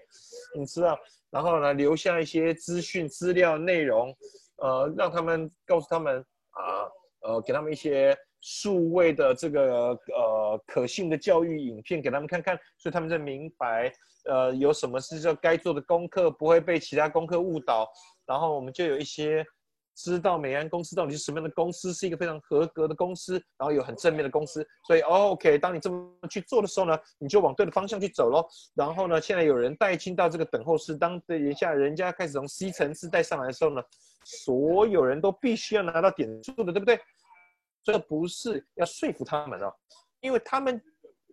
[0.58, 0.98] 你知道？
[1.30, 4.16] 然后呢，留下一些资讯、资料、内容，
[4.58, 6.88] 呃，让他们告诉他们啊，
[7.28, 13.92] 呃，给他们一些数位的这个呃可信的教育影片给他们看看，所以他们在明白，
[14.24, 17.86] 呃，有什么是叫该做的功课，不会被其他功课误导。
[18.26, 19.46] 然后我们就有一些。
[20.02, 28.48] 知道美安公司到底是什么样的公司，是一个非常合格的公司，然后有很正面的公司，所以 OK，当你这么去做的时候呢，你就往对的方向去走喽。
[28.74, 33.82] 然后呢，现在有人带进到这个等候室，当等一下人家开始从 C 层次带上来的时候呢，
[34.24, 36.98] 所有人都必须要拿到点数的，对不对？
[37.84, 39.74] 这不是要说服他们哦，
[40.22, 40.82] 因为他们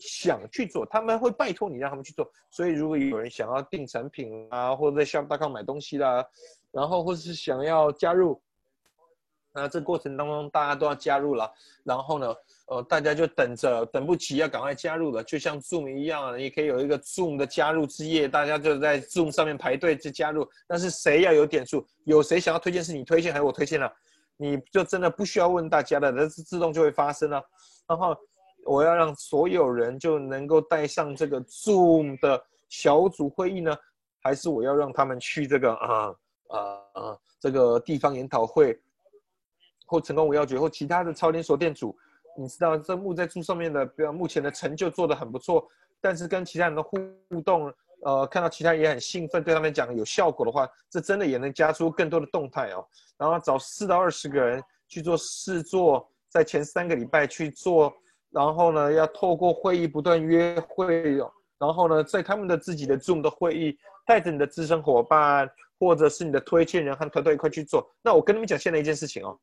[0.01, 2.29] 想去做，他们会拜托你让他们去做。
[2.51, 6.27] 所以如果有人想要订产品啊，或者在 Shop.com 买东西啦，
[6.73, 8.43] 然后或者是想要加入。
[9.57, 11.51] 那这过程当中，大家都要加入了，
[11.83, 12.35] 然后呢，
[12.67, 20.47] 呃，大家就等着，等不及要赶快加入了，就像 Zoom 一样，你可以有一个 Zoom 的加入之夜，大家就在 Zoom 上面排队去加入。
[20.69, 21.87] 但是谁要有点数？
[22.05, 23.91] 有谁想要推荐是你推荐还是我推荐了？
[24.37, 27.43] 你就真的不需要问大家的，那是自动就会发生了。
[27.89, 28.15] 然后
[28.67, 32.39] 我要让所有人就能够带上这个 Zoom 的
[32.69, 33.75] 小组会议呢，
[34.23, 36.15] 还是我要让他们去这个啊
[36.49, 36.61] 啊
[36.93, 38.79] 啊这个地方研讨会？
[39.87, 41.97] 或成功五要诀，或其他的超连锁店主，
[42.37, 45.67] 你知道这木在柱上面的，比如目前的成就做得很不错，
[46.01, 46.99] 但是跟其他人的互
[47.45, 47.73] 动，
[48.05, 52.87] 呃，看到其他人也很兴奋，对他们讲有效果的话，这真的也能加出更多的动态哦。
[53.17, 57.93] 然后找四到二十个人去做试做，在前三个礼拜去做，
[58.31, 67.91] 然后呢，要透过会议不断约会哦，然后呢，在他们的自己的 Zoom 的会议，带着你的资深伙伴或者是你的推荐人和团队一块去做。
[68.03, 69.39] 那我跟你们讲现在一件事情哦。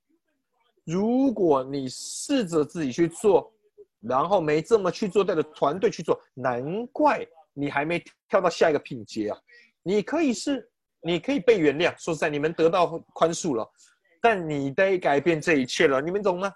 [0.86, 3.52] 如果你试着自己去做，
[4.02, 9.40] 然后没这么去做，带着团队去做，难怪你还没跳到下一个品阶啊！
[9.82, 10.70] 你可以是，
[11.02, 13.66] 你可以被原谅，说实在，你们得到宽恕了，
[14.22, 16.54] 但你得改变这一切了，你们懂吗？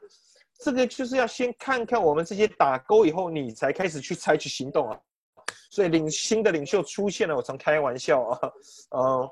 [0.60, 5.00] 这个就是要先看看我们这些打勾以后，你才开始去采取行动啊！
[5.70, 8.52] 所以领新的领袖出现了，我常开玩笑啊，
[8.90, 9.30] 嗯，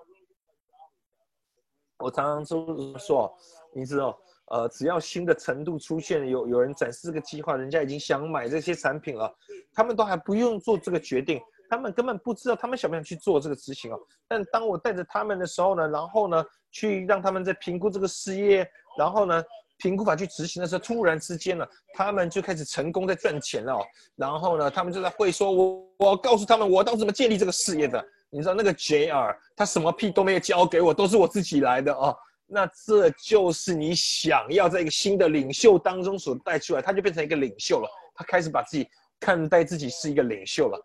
[1.98, 3.38] 我常常说说，
[3.74, 4.18] 你知道。
[4.52, 9.34] 呃，只要新的程度出现，有有人展示这个计划，人家已经想买这些产品了，
[9.74, 14.00] 他们都还不用做这个决定，他们根本不知道他们想不想去做这个执行哦。
[14.28, 19.44] 但当我带着他们的时候呢，然后呢，去让他们在评估这个事业，然后呢，
[19.78, 23.84] 评估法去执行的时候，突然之间呢，他们就开始成功在赚钱了哦。
[24.16, 28.04] 然后呢，他们就在会说，我我告诉他们，我当怎么建立这个事业的？
[28.30, 32.16] 你知道那个 JR，他什么屁都没有交给我，都是我自己来的哦。
[32.48, 37.90] 那这就是你想要在一个新的领袖当中所带出来，他就变成一个领袖了。
[38.14, 38.88] 他开始把自己
[39.20, 40.80] 看待自己是一个领袖了。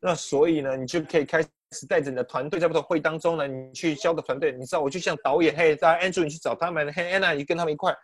[0.00, 4.50] 那所以呢，你就可以开始带着你的团队在不同会当中呢，你去教个团队。
[4.52, 7.94] 你知道，我就像导演，嘿，大家 Andrew 你去找他们，嘿，Anna 你跟他们一块，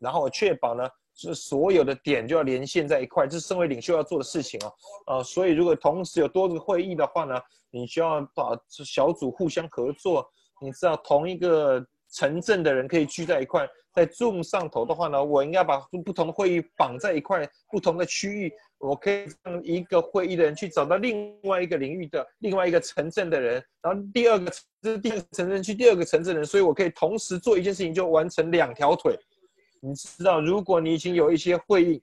[0.00, 4.72] 然后我确保呢，是所有的点就要连线在一块，这是身为领袖要做的事情哦。
[5.06, 7.34] 呃，所以如果同时有多个会议的话呢，
[7.70, 10.30] 你需要把小组互相合作。
[10.60, 11.82] 你知道同一个。
[12.12, 29.18] 城镇的人可以聚在一块，在 Zoom 上头的话呢，我应该把不同的会议绑在一块，不同的区域，我可以让一个会议的人去找到另外一个领域的另外一个城镇的人，然后第二个这是第一个城镇去第二个城镇人，所以我可以同时做一件事情就完成两条腿。
[29.80, 32.02] 你知道，如果你已经有一些会议，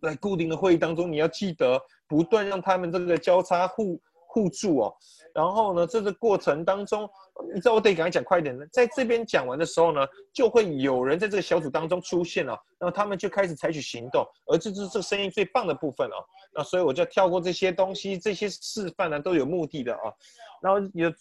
[0.00, 3.98] 在固定的会议当中，你要记得不断让他们这个交叉互
[4.34, 4.94] 互助哦。
[5.32, 7.08] 然后呢，这个过程当中。
[7.52, 16.14] 你知道我得赶快讲快一点呢，在这边讲完的时候呢，就会有人在这个小组当中出现了，然后他们就开始采取行动，而这就是这个声音最棒的部分哦。
[16.54, 20.14] 那所以我就跳过这些东西，这些示范呢都有目的的啊。
[20.62, 21.12] 然后有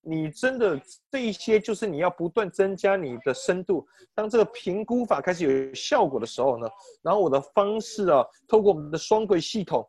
[0.00, 3.86] 你真的这一些就是你要不断增加你的深度。
[4.16, 6.66] 当这个评估法开始有效果的时候呢，
[7.00, 9.88] 然后我的方式啊，透过我们的双轨系统。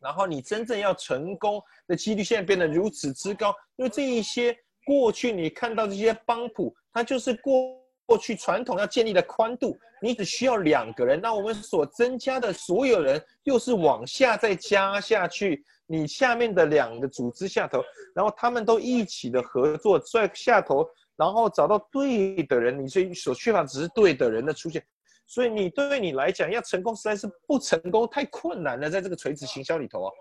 [0.00, 17.82] 然后你真正要成功的几率现在变得如此之高，因为这一些过去你看到这些帮谱，它就是过过去传统要建立的宽度，你只需要两个人，那我们所增加的所有人又是往下再加下去，你下面的两个组织下头，
[18.14, 24.82] 然后他们都一起的合作在下头，然后找到对的人，你所所缺乏只是对的人的出现。
[25.28, 30.12] 所以你对你来讲要成功实在是不成功太困难了，在这个垂直行销里头啊，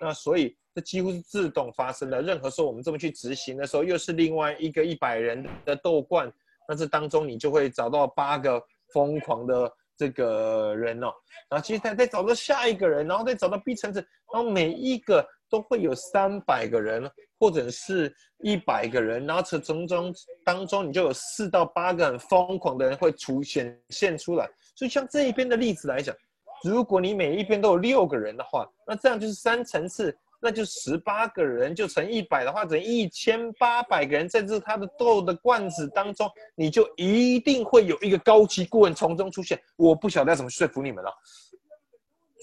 [0.00, 2.22] 那所以这几乎是自动发生的。
[2.22, 6.32] 任何时候我们这么去执行的时候，又是另外一个一百人的斗冠，
[6.68, 11.12] 那这当中你就会找到八个疯狂的这个人哦，
[11.50, 13.98] 然后接下来再找到下一个人，然后再找到 B 层次，
[14.32, 24.48] 然后每一个都会有三百个人或者是一百个人，然后从从中当中你就有四到八个很疯狂的人会出现现出来。
[24.74, 26.16] 所以像这一边的例子来讲，
[26.64, 30.16] 如果你每一边都有六个人的话，那这样就是三层次。
[30.44, 39.56] 那就十八个人就乘一百的话，等于一千八百个人在这他的豆的罐子当中，你就一定会有一个高级顾问从中出现。
[39.76, 41.14] 我不晓得要怎么说服你们了。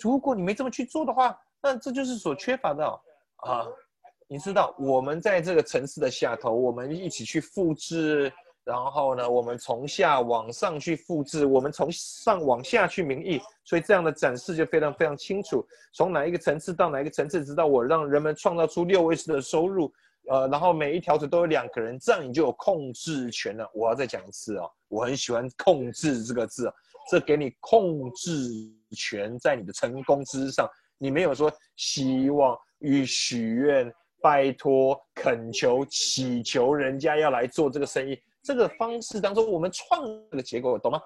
[0.02, 3.68] 如果你没这么去做的话，那这就是所缺乏的啊。
[4.28, 8.32] 你知道，我们在这个城市的下头，我们一起去复制。
[8.66, 15.66] 然后呢，我们从下往上去复制，我们从上往下去名义，所以这样的展示就非常非常清楚。
[15.92, 19.92] 从哪一个层次到哪一个层次，直到我让人们创造出六位数的收入，
[20.28, 23.68] 呃，然后每一条腿都有两个人，这样你就有控制权了。
[23.74, 26.72] 我要再讲一次啊，我很喜欢“控制”这个字，
[27.10, 28.52] 这给你控制
[28.96, 30.70] 权在你的成功之上。
[31.00, 33.92] 你没有说希望与许愿、
[34.22, 38.22] 拜托、恳求、祈求人家要来做这个生意。
[38.44, 41.02] 这个方式当中，我们创这个结果，懂吗？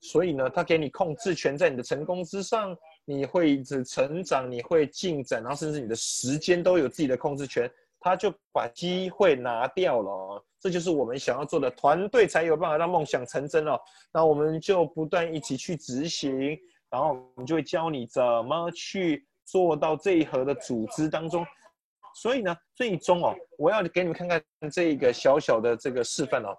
[0.00, 10.44] 所以呢，他给你控制权在你的成功之上，你会一直成长，你会进展，然后甚至你的时间都有自己的控制权，他就把机会拿掉了。
[10.58, 13.78] 这就是我们想要做的，团队才有办法让梦想成真哦。
[14.12, 16.58] 那我们就不断一起去执行，
[16.92, 21.44] 然后我们就会教你怎么去做到这一盒的组织当中。
[22.14, 24.40] 所以呢，最终哦，我要给你们看看
[24.70, 26.54] 这个小小的这个示范哦。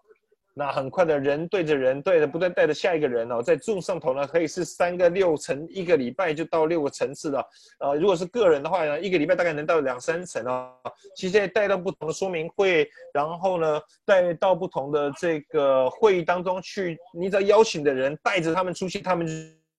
[0.55, 7.43] 那很快的人对着人对着，不断带着下一个人哦，在众上头呢，可以是三个六层，一个礼拜就到六个层次了。
[7.79, 10.71] 呃，如果是个人的话呢，一个礼拜大概能到两三层哦。
[11.15, 19.27] 其实带到不同的说明会，然后呢，带到不同的这个会议当中去，你只要邀请的人带着他们出席，他们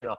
[0.07, 0.17] 啊。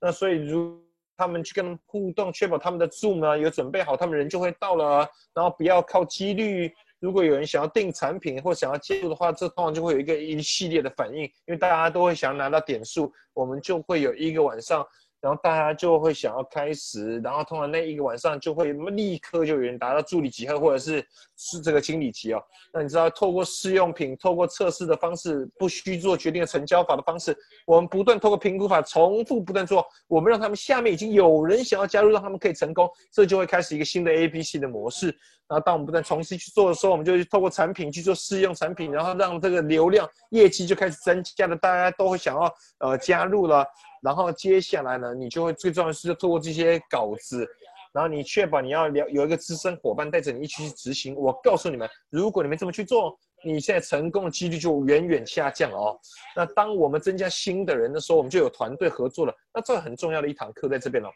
[0.00, 0.80] 那所以如。
[1.14, 5.06] 他们去跟他们互动，确保他们的 Zoom 呢有准备好，他们人就会到了。
[5.34, 14.84] 然后不要靠几率，如果有人想要订产品或想要介入的话，这通常就会有一个一系列的反应，因为大家都会想要拿到点数，我们就会有一个晚上。
[15.22, 21.06] 然后大家就会想要开始，然后通常那一个晚上就会立刻就有人达到助理级或或者是
[21.36, 22.42] 是这个经理级哦。
[22.72, 35.16] 那你知道，透过试用品、透过测试的方式，不需做决定的成交法的方式，我们不断透过评估法重复不断做，我们让他们下面已经有人想要加入，让他们可以成功，这就会开始一个新的 A、B、C 的模式。
[35.48, 43.64] 然后当我们不断重新去做的时候，我们就透过产品去做试用产品，然后让这个流量业绩就开始增加了，大家都会想要呃加入了。
[44.02, 47.48] 然后接下来呢，你就会最重要的是就透过这些稿子，
[47.92, 51.14] 然后你确保你要有一个资深伙伴带着你一起去执行。
[51.14, 56.00] 我告诉你们，如果你们这么去做，你现在成功的几率就远远下降了哦。
[56.34, 59.32] 那当我们增加新的人的时候，我们就有团队合作了。
[59.54, 61.08] 那这很重要的一堂课在这边了。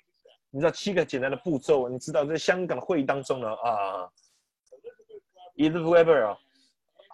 [0.50, 4.08] 你知道七个简单的步骤，你知道在香港的会议当中呢啊
[5.56, 6.38] e d Weber 啊，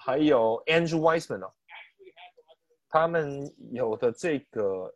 [0.04, 1.50] 还有 Andrew Wiseman 啊，
[2.90, 4.92] 他们有的这个。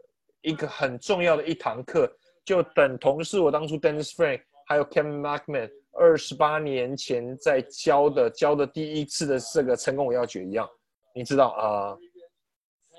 [0.47, 2.09] 一个很重要的一堂课，
[2.45, 10.69] 就等同是我当初 Dennis Frank 还有 Kevin Markman 二十八年前在教的教的第一次的这个成功五要诀一样。
[11.17, 11.97] 你知道啊？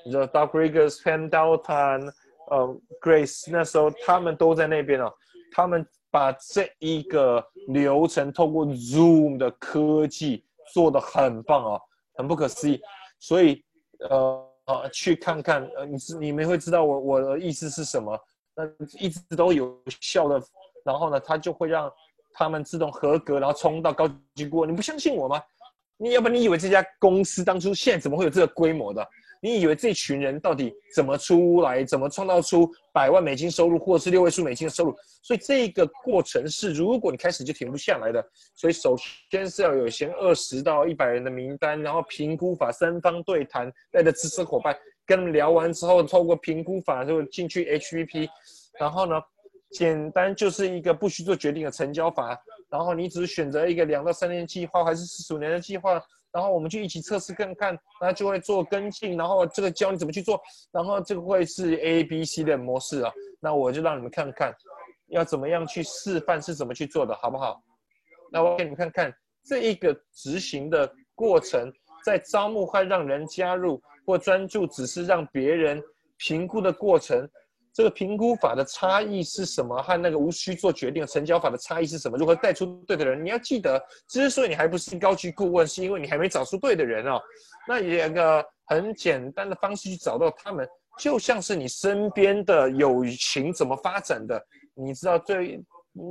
[0.05, 2.11] 你知道 Doug Riggs、Pam Dalton、
[2.49, 5.13] 呃 Grace 那时候他们都在那边哦。
[5.53, 10.43] 他们把这一个流程透过 Zoom 的科技
[10.73, 11.81] 做的很棒哦，
[12.15, 12.81] 很不可思议。
[13.19, 13.63] 所以
[14.09, 14.46] 呃。
[14.67, 18.17] 啊，去看看，呃，你是你们会知道我我的意思是什么？
[18.53, 18.63] 那
[18.99, 20.41] 一直都有效的，
[20.83, 21.91] 然后呢，他就会让
[22.33, 24.69] 他们自动合格，然后冲到高级顾问。
[24.69, 25.41] 你不相信我吗？
[25.95, 29.07] 你要不你以为这家公司当初现在怎么会有这个规模的？
[29.41, 34.95] 你以为这群人到底怎么出来，怎么创造出百万美金收入，或者是六位数美金的收入？
[35.21, 38.25] 所以这个过程是，如果你开始就停不下来的。
[38.55, 38.95] 所以首
[39.29, 44.75] 先是要有先二十到一百人的名单，然后评估法三方对谈，带着资深伙伴
[45.05, 48.27] 跟聊完之后，透过评估法就进去 HVP，
[48.79, 49.21] 然后呢，
[49.71, 52.37] 简单就是一个不需做决定的成交法，
[52.69, 56.01] 然后你只是选择一个两到三年计划，还是四十五年的计划。
[56.31, 60.39] 然后我们就一起测试看看，那就会做跟进，然后这个教你怎么去做，
[60.71, 63.11] 然后这个会是 A B C 的模式啊。
[63.39, 64.53] 那我就让你们看看，
[65.07, 67.61] 要怎么样去示范是怎么去做的，好不好？
[68.31, 69.13] 那我给你们看看
[69.45, 71.71] 这一个执行的过程，
[72.03, 75.81] 在招募和让人加入或专注只是让别人
[76.17, 77.27] 评估的过程。
[77.77, 79.79] 这个评估法的差异是什么？
[79.83, 82.17] 和那个无需做决定成交法的差异是什么？
[82.17, 83.23] 如何带出对的人？
[83.23, 87.21] 你要记得，之所以你还不是高级顾问，是因为你还没找出对的人哦。
[87.67, 90.67] 那有一个很简单的方式去找到他们，
[90.97, 95.63] 就像是你身边的友情怎么发展的，你知道最。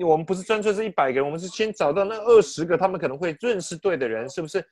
[0.05, 4.65] 我们不是专注这一百个人，我们是先找到那二十个，他们可能会认识对的人，是不是？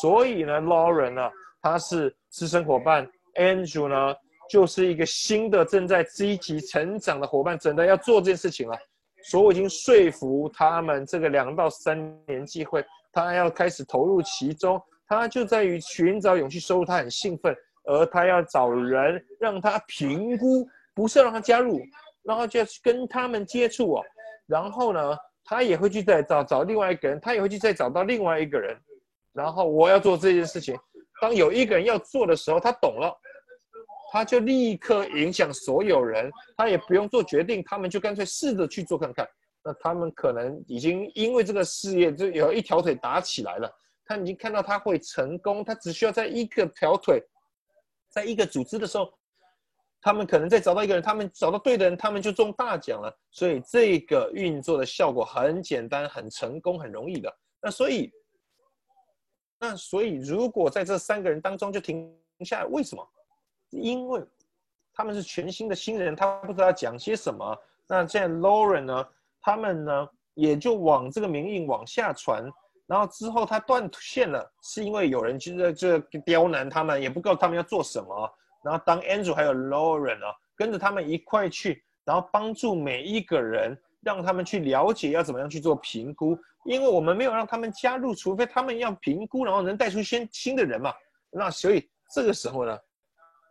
[0.00, 1.30] 所以呢，Lauren 呢，
[1.60, 4.14] 他是资深伙伴，Andrew 呢，
[4.48, 8.76] 就是一个新的正在积极成长的伙伴，真的要做这件事情了。
[9.24, 14.80] 所以我已经说服他们，这个两到三年机会，他要开始投入其中。
[15.06, 21.80] 他就在于寻找勇气收入，他很兴奋，而他要找人让他评估，不是让他加入，
[22.22, 24.02] 然后就要去跟他们接触哦。
[24.46, 28.76] 然后呢，他也会去再找找另外一个人，他也会去再找到另外一个人。
[29.32, 30.76] 然后我要做这件事情，
[31.20, 33.10] 当有一个人要做的时候，他懂了，
[34.12, 39.28] 他就立刻影响所有人，他也不用做决定，他们就干脆试着去做看看。
[39.62, 43.70] 那他们可能已经因为这个事业就有一条腿打起来了，
[44.04, 47.22] 他已经看到他会成功，他只需要在一个条腿，
[48.08, 49.12] 在一个组织的时候。
[50.00, 53.12] 他们可能再找到一个人，他们找到对的人，他们就中大奖了。
[53.32, 57.28] 所以这个运作的效果很简单、很成功、很容易的。
[57.60, 58.08] 那所以，
[59.58, 63.04] 那所以如果在这三个人当中就停下来，为什么？
[63.70, 64.22] 因为
[64.94, 67.56] 他们是全新的新人，他不知道讲些什么。
[67.86, 69.06] 那现在 Lauren 呢？
[69.40, 72.44] 他们呢也就往这个名义往下传，
[72.86, 78.30] 然后之后他断线了，是因为有人就在这刁难他们，也不告诉他们要做什么。
[78.62, 86.36] 然后当 Andrew 还有 Lauren 啊，跟着他们一块去，然后帮助每一个人，让他们去了解要怎么样去做评估。
[86.64, 90.92] 因为我们没有让他们加入，除非他们要评估，然后能带出新新的人嘛。
[91.30, 92.76] 那所以这个时候呢，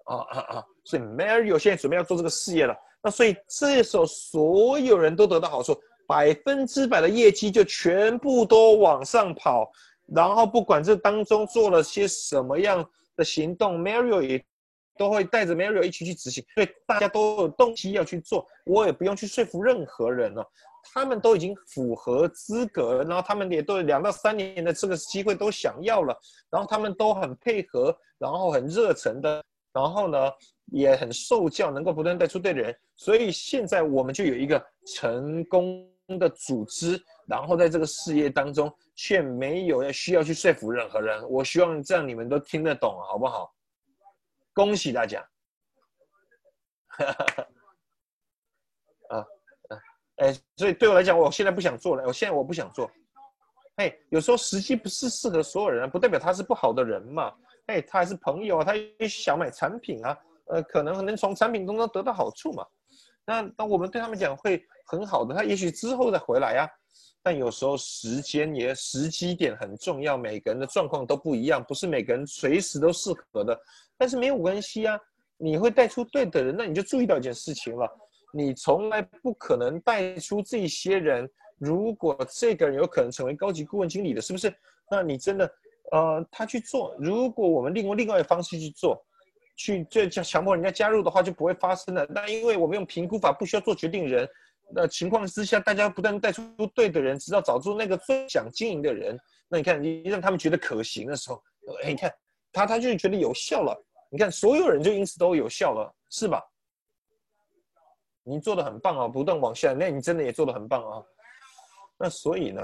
[0.08, 0.66] 啊啊啊！
[0.84, 2.76] 所以 Mario 现在准备要做这个事业了。
[3.04, 9.72] 那所以这时候所有人都得到好处，百分之百的业绩就全部都往上跑。
[10.08, 12.84] 然后不管这当中做了些什么样
[13.16, 14.44] 的行动，Mario 也。
[15.00, 20.44] 都会带着 Mario 一起去执行，所以大家都有动机要去做，我也不用去说服任何人了，
[20.92, 29.44] 他们都已经符合资格，然后他们也都两到三年的这个机会都想要了，然后他们都很配合，然后很热忱的，
[29.78, 30.18] 然后呢
[30.72, 34.60] 也很受教，能够不断带出对的人，所以现在我们就有一个
[34.96, 35.88] 成功
[36.20, 43.54] 的组织，然后在这个事业当中却没有要需要去说服任何人，我希望这样你们都听得懂，好不好？
[44.52, 45.24] 恭喜大家！
[49.10, 49.78] 啊啊
[50.16, 52.04] 哎，所以对我来讲，我现在不想做了。
[52.08, 52.90] 我现在我不想做。
[53.76, 57.32] 哎，有时候时机不是适合所有人，不代表他是不好的人嘛。
[57.68, 62.66] 哎，他还是朋友啊，他也想买产品啊，呃，可能能从产品中得到好处嘛。
[63.26, 66.70] 那那我们对他们讲会很好的，他也许之后再回来呀。
[67.22, 73.60] 但有时候时间也时机点很重要，每个人的状况都不一样，不是每个人随时都适合的。
[73.98, 74.98] 但是没有关系啊，
[75.36, 77.86] 你会带出对的人，那你就注意到一件事情了，
[78.32, 81.30] 你从来不可能带出这些人。
[81.58, 84.56] 如果这个人有可能成为高级顾问经理的，是不是？
[84.90, 85.52] 那你真的，
[85.92, 86.96] 呃，他去做。
[87.00, 89.04] 如果我们另用另外的方式去做，
[89.56, 92.06] 去就叫强迫人家加入的话，就不会发生了。
[92.08, 94.30] 那因为我们用评估法，不需要做决定人，
[94.74, 96.44] 那情况之下，大家不断带出
[96.76, 99.18] 对的人，直到找出那个最想经营的人。
[99.48, 101.42] 那你看，你让他们觉得可行的时候，
[101.84, 102.14] 哎，你看
[102.52, 103.76] 他他就觉得有效了。
[104.10, 106.44] 你看，所有人就因此都有效了，是吧？
[108.24, 111.04] 你做的很棒啊，不断往下，那你真的也做的很棒啊。
[111.98, 112.62] 那所以呢，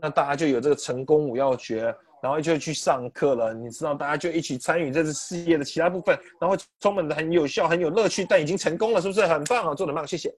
[0.00, 3.52] 那大家就有这个成功五要诀，然后就去上课了。
[3.52, 9.74] 你知道，大家就一起参与这次事业的其他部分，然后充满的很有效、很有乐趣，但已经成功了，是不是很棒啊？
[9.74, 10.34] 做的棒，谢谢。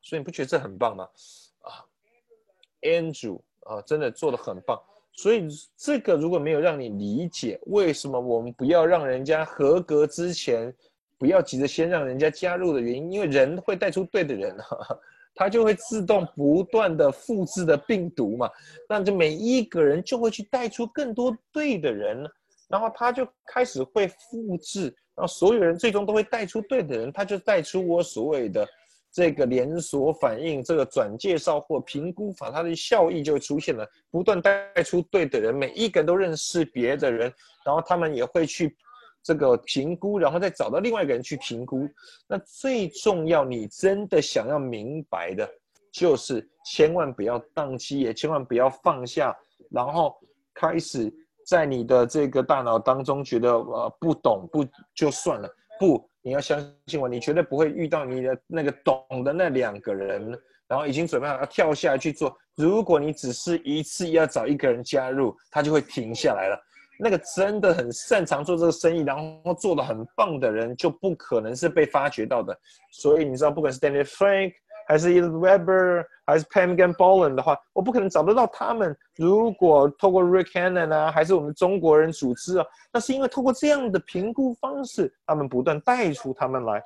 [0.00, 1.04] 所以你不觉得这很棒吗
[1.62, 1.82] 啊
[2.82, 4.80] ？Andrew 啊，真的做的很棒。
[5.12, 10.72] 所以这个如果没有让你理解为什么我们不要让人家合格之前，
[11.18, 14.56] 不要急着先让人家加入的原因，因为人会带出对的人，
[15.34, 18.50] 他就会自动不断的复制的病毒嘛。
[18.88, 22.24] 那就每一个人就会去带出更多对的人，
[22.68, 28.66] 然后他就开始会复制，然后所有人最终都会带出对的人，他就带出我所谓的。
[29.12, 37.32] 这个连锁反应，这个转介绍或评估法，它的效益就出现了，不断带出对的人，每一个人都认识别的人，
[37.64, 38.76] 然后他们也会去
[39.26, 41.88] 这个评估，然后再找到另外一个人去评估。
[42.28, 45.48] 那最重要，你真的想要明白的，
[45.92, 49.36] 就是千万不要宕机，也千万不要放下，
[49.68, 50.14] 然后
[50.54, 51.12] 开始
[51.44, 54.64] 在你的这个大脑当中觉得呃不懂不
[54.94, 55.48] 就算了，
[55.80, 56.08] 不。
[56.22, 62.36] 你要相信我，你绝对不会遇到你的那个懂的那两个人，然后已经准备好要跳下去做。
[62.56, 66.60] 如果你只是一次要找一个人加入，他就会停下来了。
[66.98, 72.58] 那个真的很擅长做这个生意，然后做的很棒的人，就不可能是被发掘到的。
[72.92, 74.52] 所以你知道，不管是 Daniel Frank
[74.88, 78.96] 还是 Ed Weber 还是 Pam 跟 Bolland 的话，我不可能找得到他们。
[79.16, 86.80] 如果透过 Rick Cannon 啊，还是我们中国人组织啊，那是因为透过这样的评估方式，他们不断带出他们来。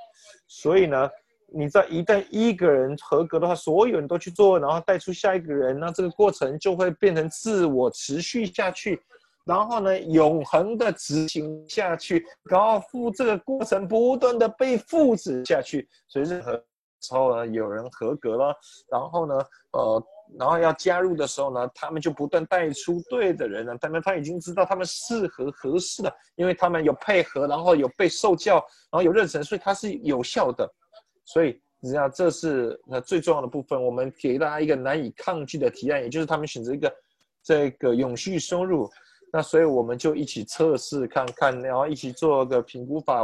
[0.48, 1.10] 所以呢，
[1.52, 9.00] 你知道，一旦一个人合格的话，所有人都去做，然后带出下一个人，那这个过程就会变成自我持续下去。
[9.50, 15.88] 然后呢，永恒的执行下去，然后复这个过程不断的被复制下去。
[16.06, 16.52] 所以任何
[17.00, 18.54] 时候呢，有人合格了，
[18.88, 19.34] 然后呢，
[19.72, 20.06] 呃，
[20.38, 23.76] 然后要加入的时候呢，他们就不断带出对的人了。
[23.78, 30.72] 他们他已经知道他们适合合适的，因为他们有配合，然后有被受教，然后有认成，所以它是有效的。
[31.24, 33.82] 所以你知道，这是那最重要的部分。
[33.82, 36.94] 我们给大家一个难以抗拒的提案，也就是他们选择一个
[37.42, 38.88] 这个永续收入。
[39.32, 43.22] 那所以我们就一起测试看看，然后一起做个评估法，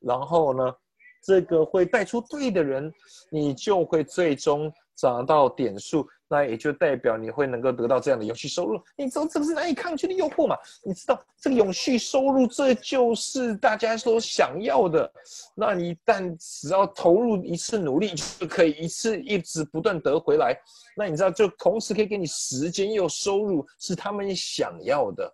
[0.00, 0.74] 然后呢，
[1.22, 2.92] 这个会带出对的人，
[3.30, 6.06] 你就会最终涨到点数。
[6.28, 10.56] 那也就代表你会能够得到这样的永续收入，你知道这个是难以抗拒的诱惑嘛？
[10.82, 15.08] 你知道这个永续收入，这就是大家所想要的。
[15.54, 20.58] 那你一旦只要投入一次努力，就可以一次一直不断得回来。
[20.96, 25.32] 那你知道，就同时可以给你时间又收入，是他们想要的。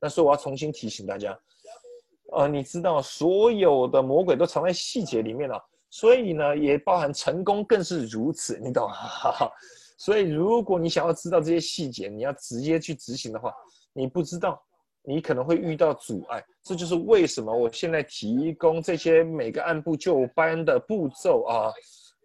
[0.00, 1.38] 那所以我要重新提醒大家，
[2.32, 8.96] 呃，你知道所有的魔鬼都藏在细节里面了，所以呢，也包含成功更是如此，你懂吗？
[9.96, 13.54] 所以，如果你想要知道这些细节，你要直接去执行的话，
[13.92, 14.60] 你不知道，
[15.02, 16.44] 你可能会遇到阻碍。
[16.62, 21.72] 这就是为什么我现在提供这些每个按部就班的步骤啊，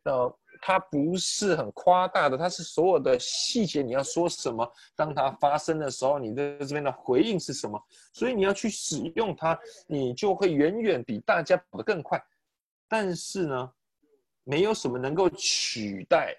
[0.06, 7.80] 呃，它不是很夸大的，它是所有的细节你要说什么，当它发生的时候，你的这边的回应是什么。
[8.14, 9.58] 所以你要去使用它，
[9.88, 12.20] 你就会远远比大家跑得更快。
[12.88, 13.72] 但是呢，
[14.44, 16.36] 没有什么能够取代。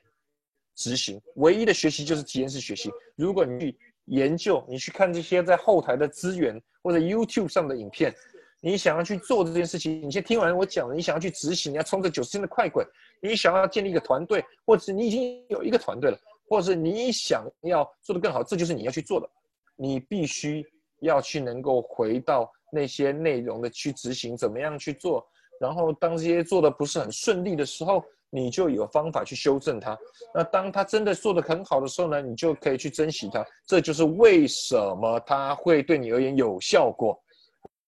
[0.80, 2.90] 执行唯一的学习就是体验式学习。
[3.14, 8.14] 如果你去研究，你去看这些在后台的资源或者 YouTube 上的影片，
[8.62, 12.86] 你想要去做这件事情，你先听完我讲的，你想要去执行，你要冲着九十天的快滚，
[13.20, 16.18] 你想要建立一个团队，或者是你已经有一个团队了，
[16.48, 19.28] 或者是你想要做得更好，这就是你要去做的。
[19.76, 20.66] 你必须
[21.00, 25.26] 要去能够回到那些内容的去执行，怎么样去做，
[25.60, 28.02] 然后当这些做的不是很顺利的时候。
[28.30, 29.98] 你就有方法去修正它。
[30.34, 33.44] 那当他真的做得很好的时候呢，你就可以去珍惜它。
[33.66, 37.20] 这就是为什么它会对你而言有效果。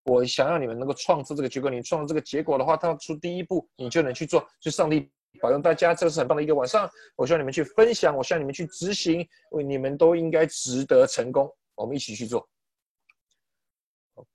[0.05, 4.45] 我想要你们能够创造这个结果，你创造这个结果的话，他出第一步，你就能去做。
[4.61, 5.09] 就上帝
[5.41, 6.91] 保佑大家，这是很棒的一个晚上。
[7.15, 11.49] 我希望你们去分享，我希望你们去执行，为你们都应该值得成功。
[11.77, 12.45] 我们一起去做。
[14.15, 14.29] OK，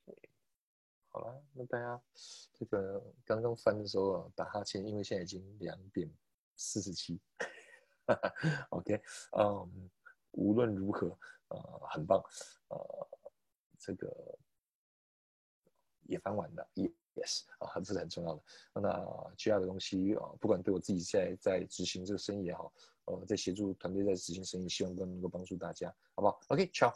[1.10, 2.02] 好了，那大家。
[2.58, 6.12] 这个刚刚翻的时候啊，打哈欠，因为现在已经两点
[6.56, 7.22] 四十七。
[8.70, 9.00] OK，
[9.38, 9.90] 嗯，
[10.32, 11.08] 无论如何，
[11.50, 12.24] 呃，很棒，
[12.70, 13.08] 呃，
[13.78, 14.38] 这个
[16.04, 18.44] 也翻完了，Yes，啊，这是很重要的。
[18.74, 22.74] 那其他的东西啊，不管对我自己在在执行这个生意也好，
[23.06, 26.94] 呃，在协助团队在执行生意，希望都能够帮助大家，好不好？OK，ciao。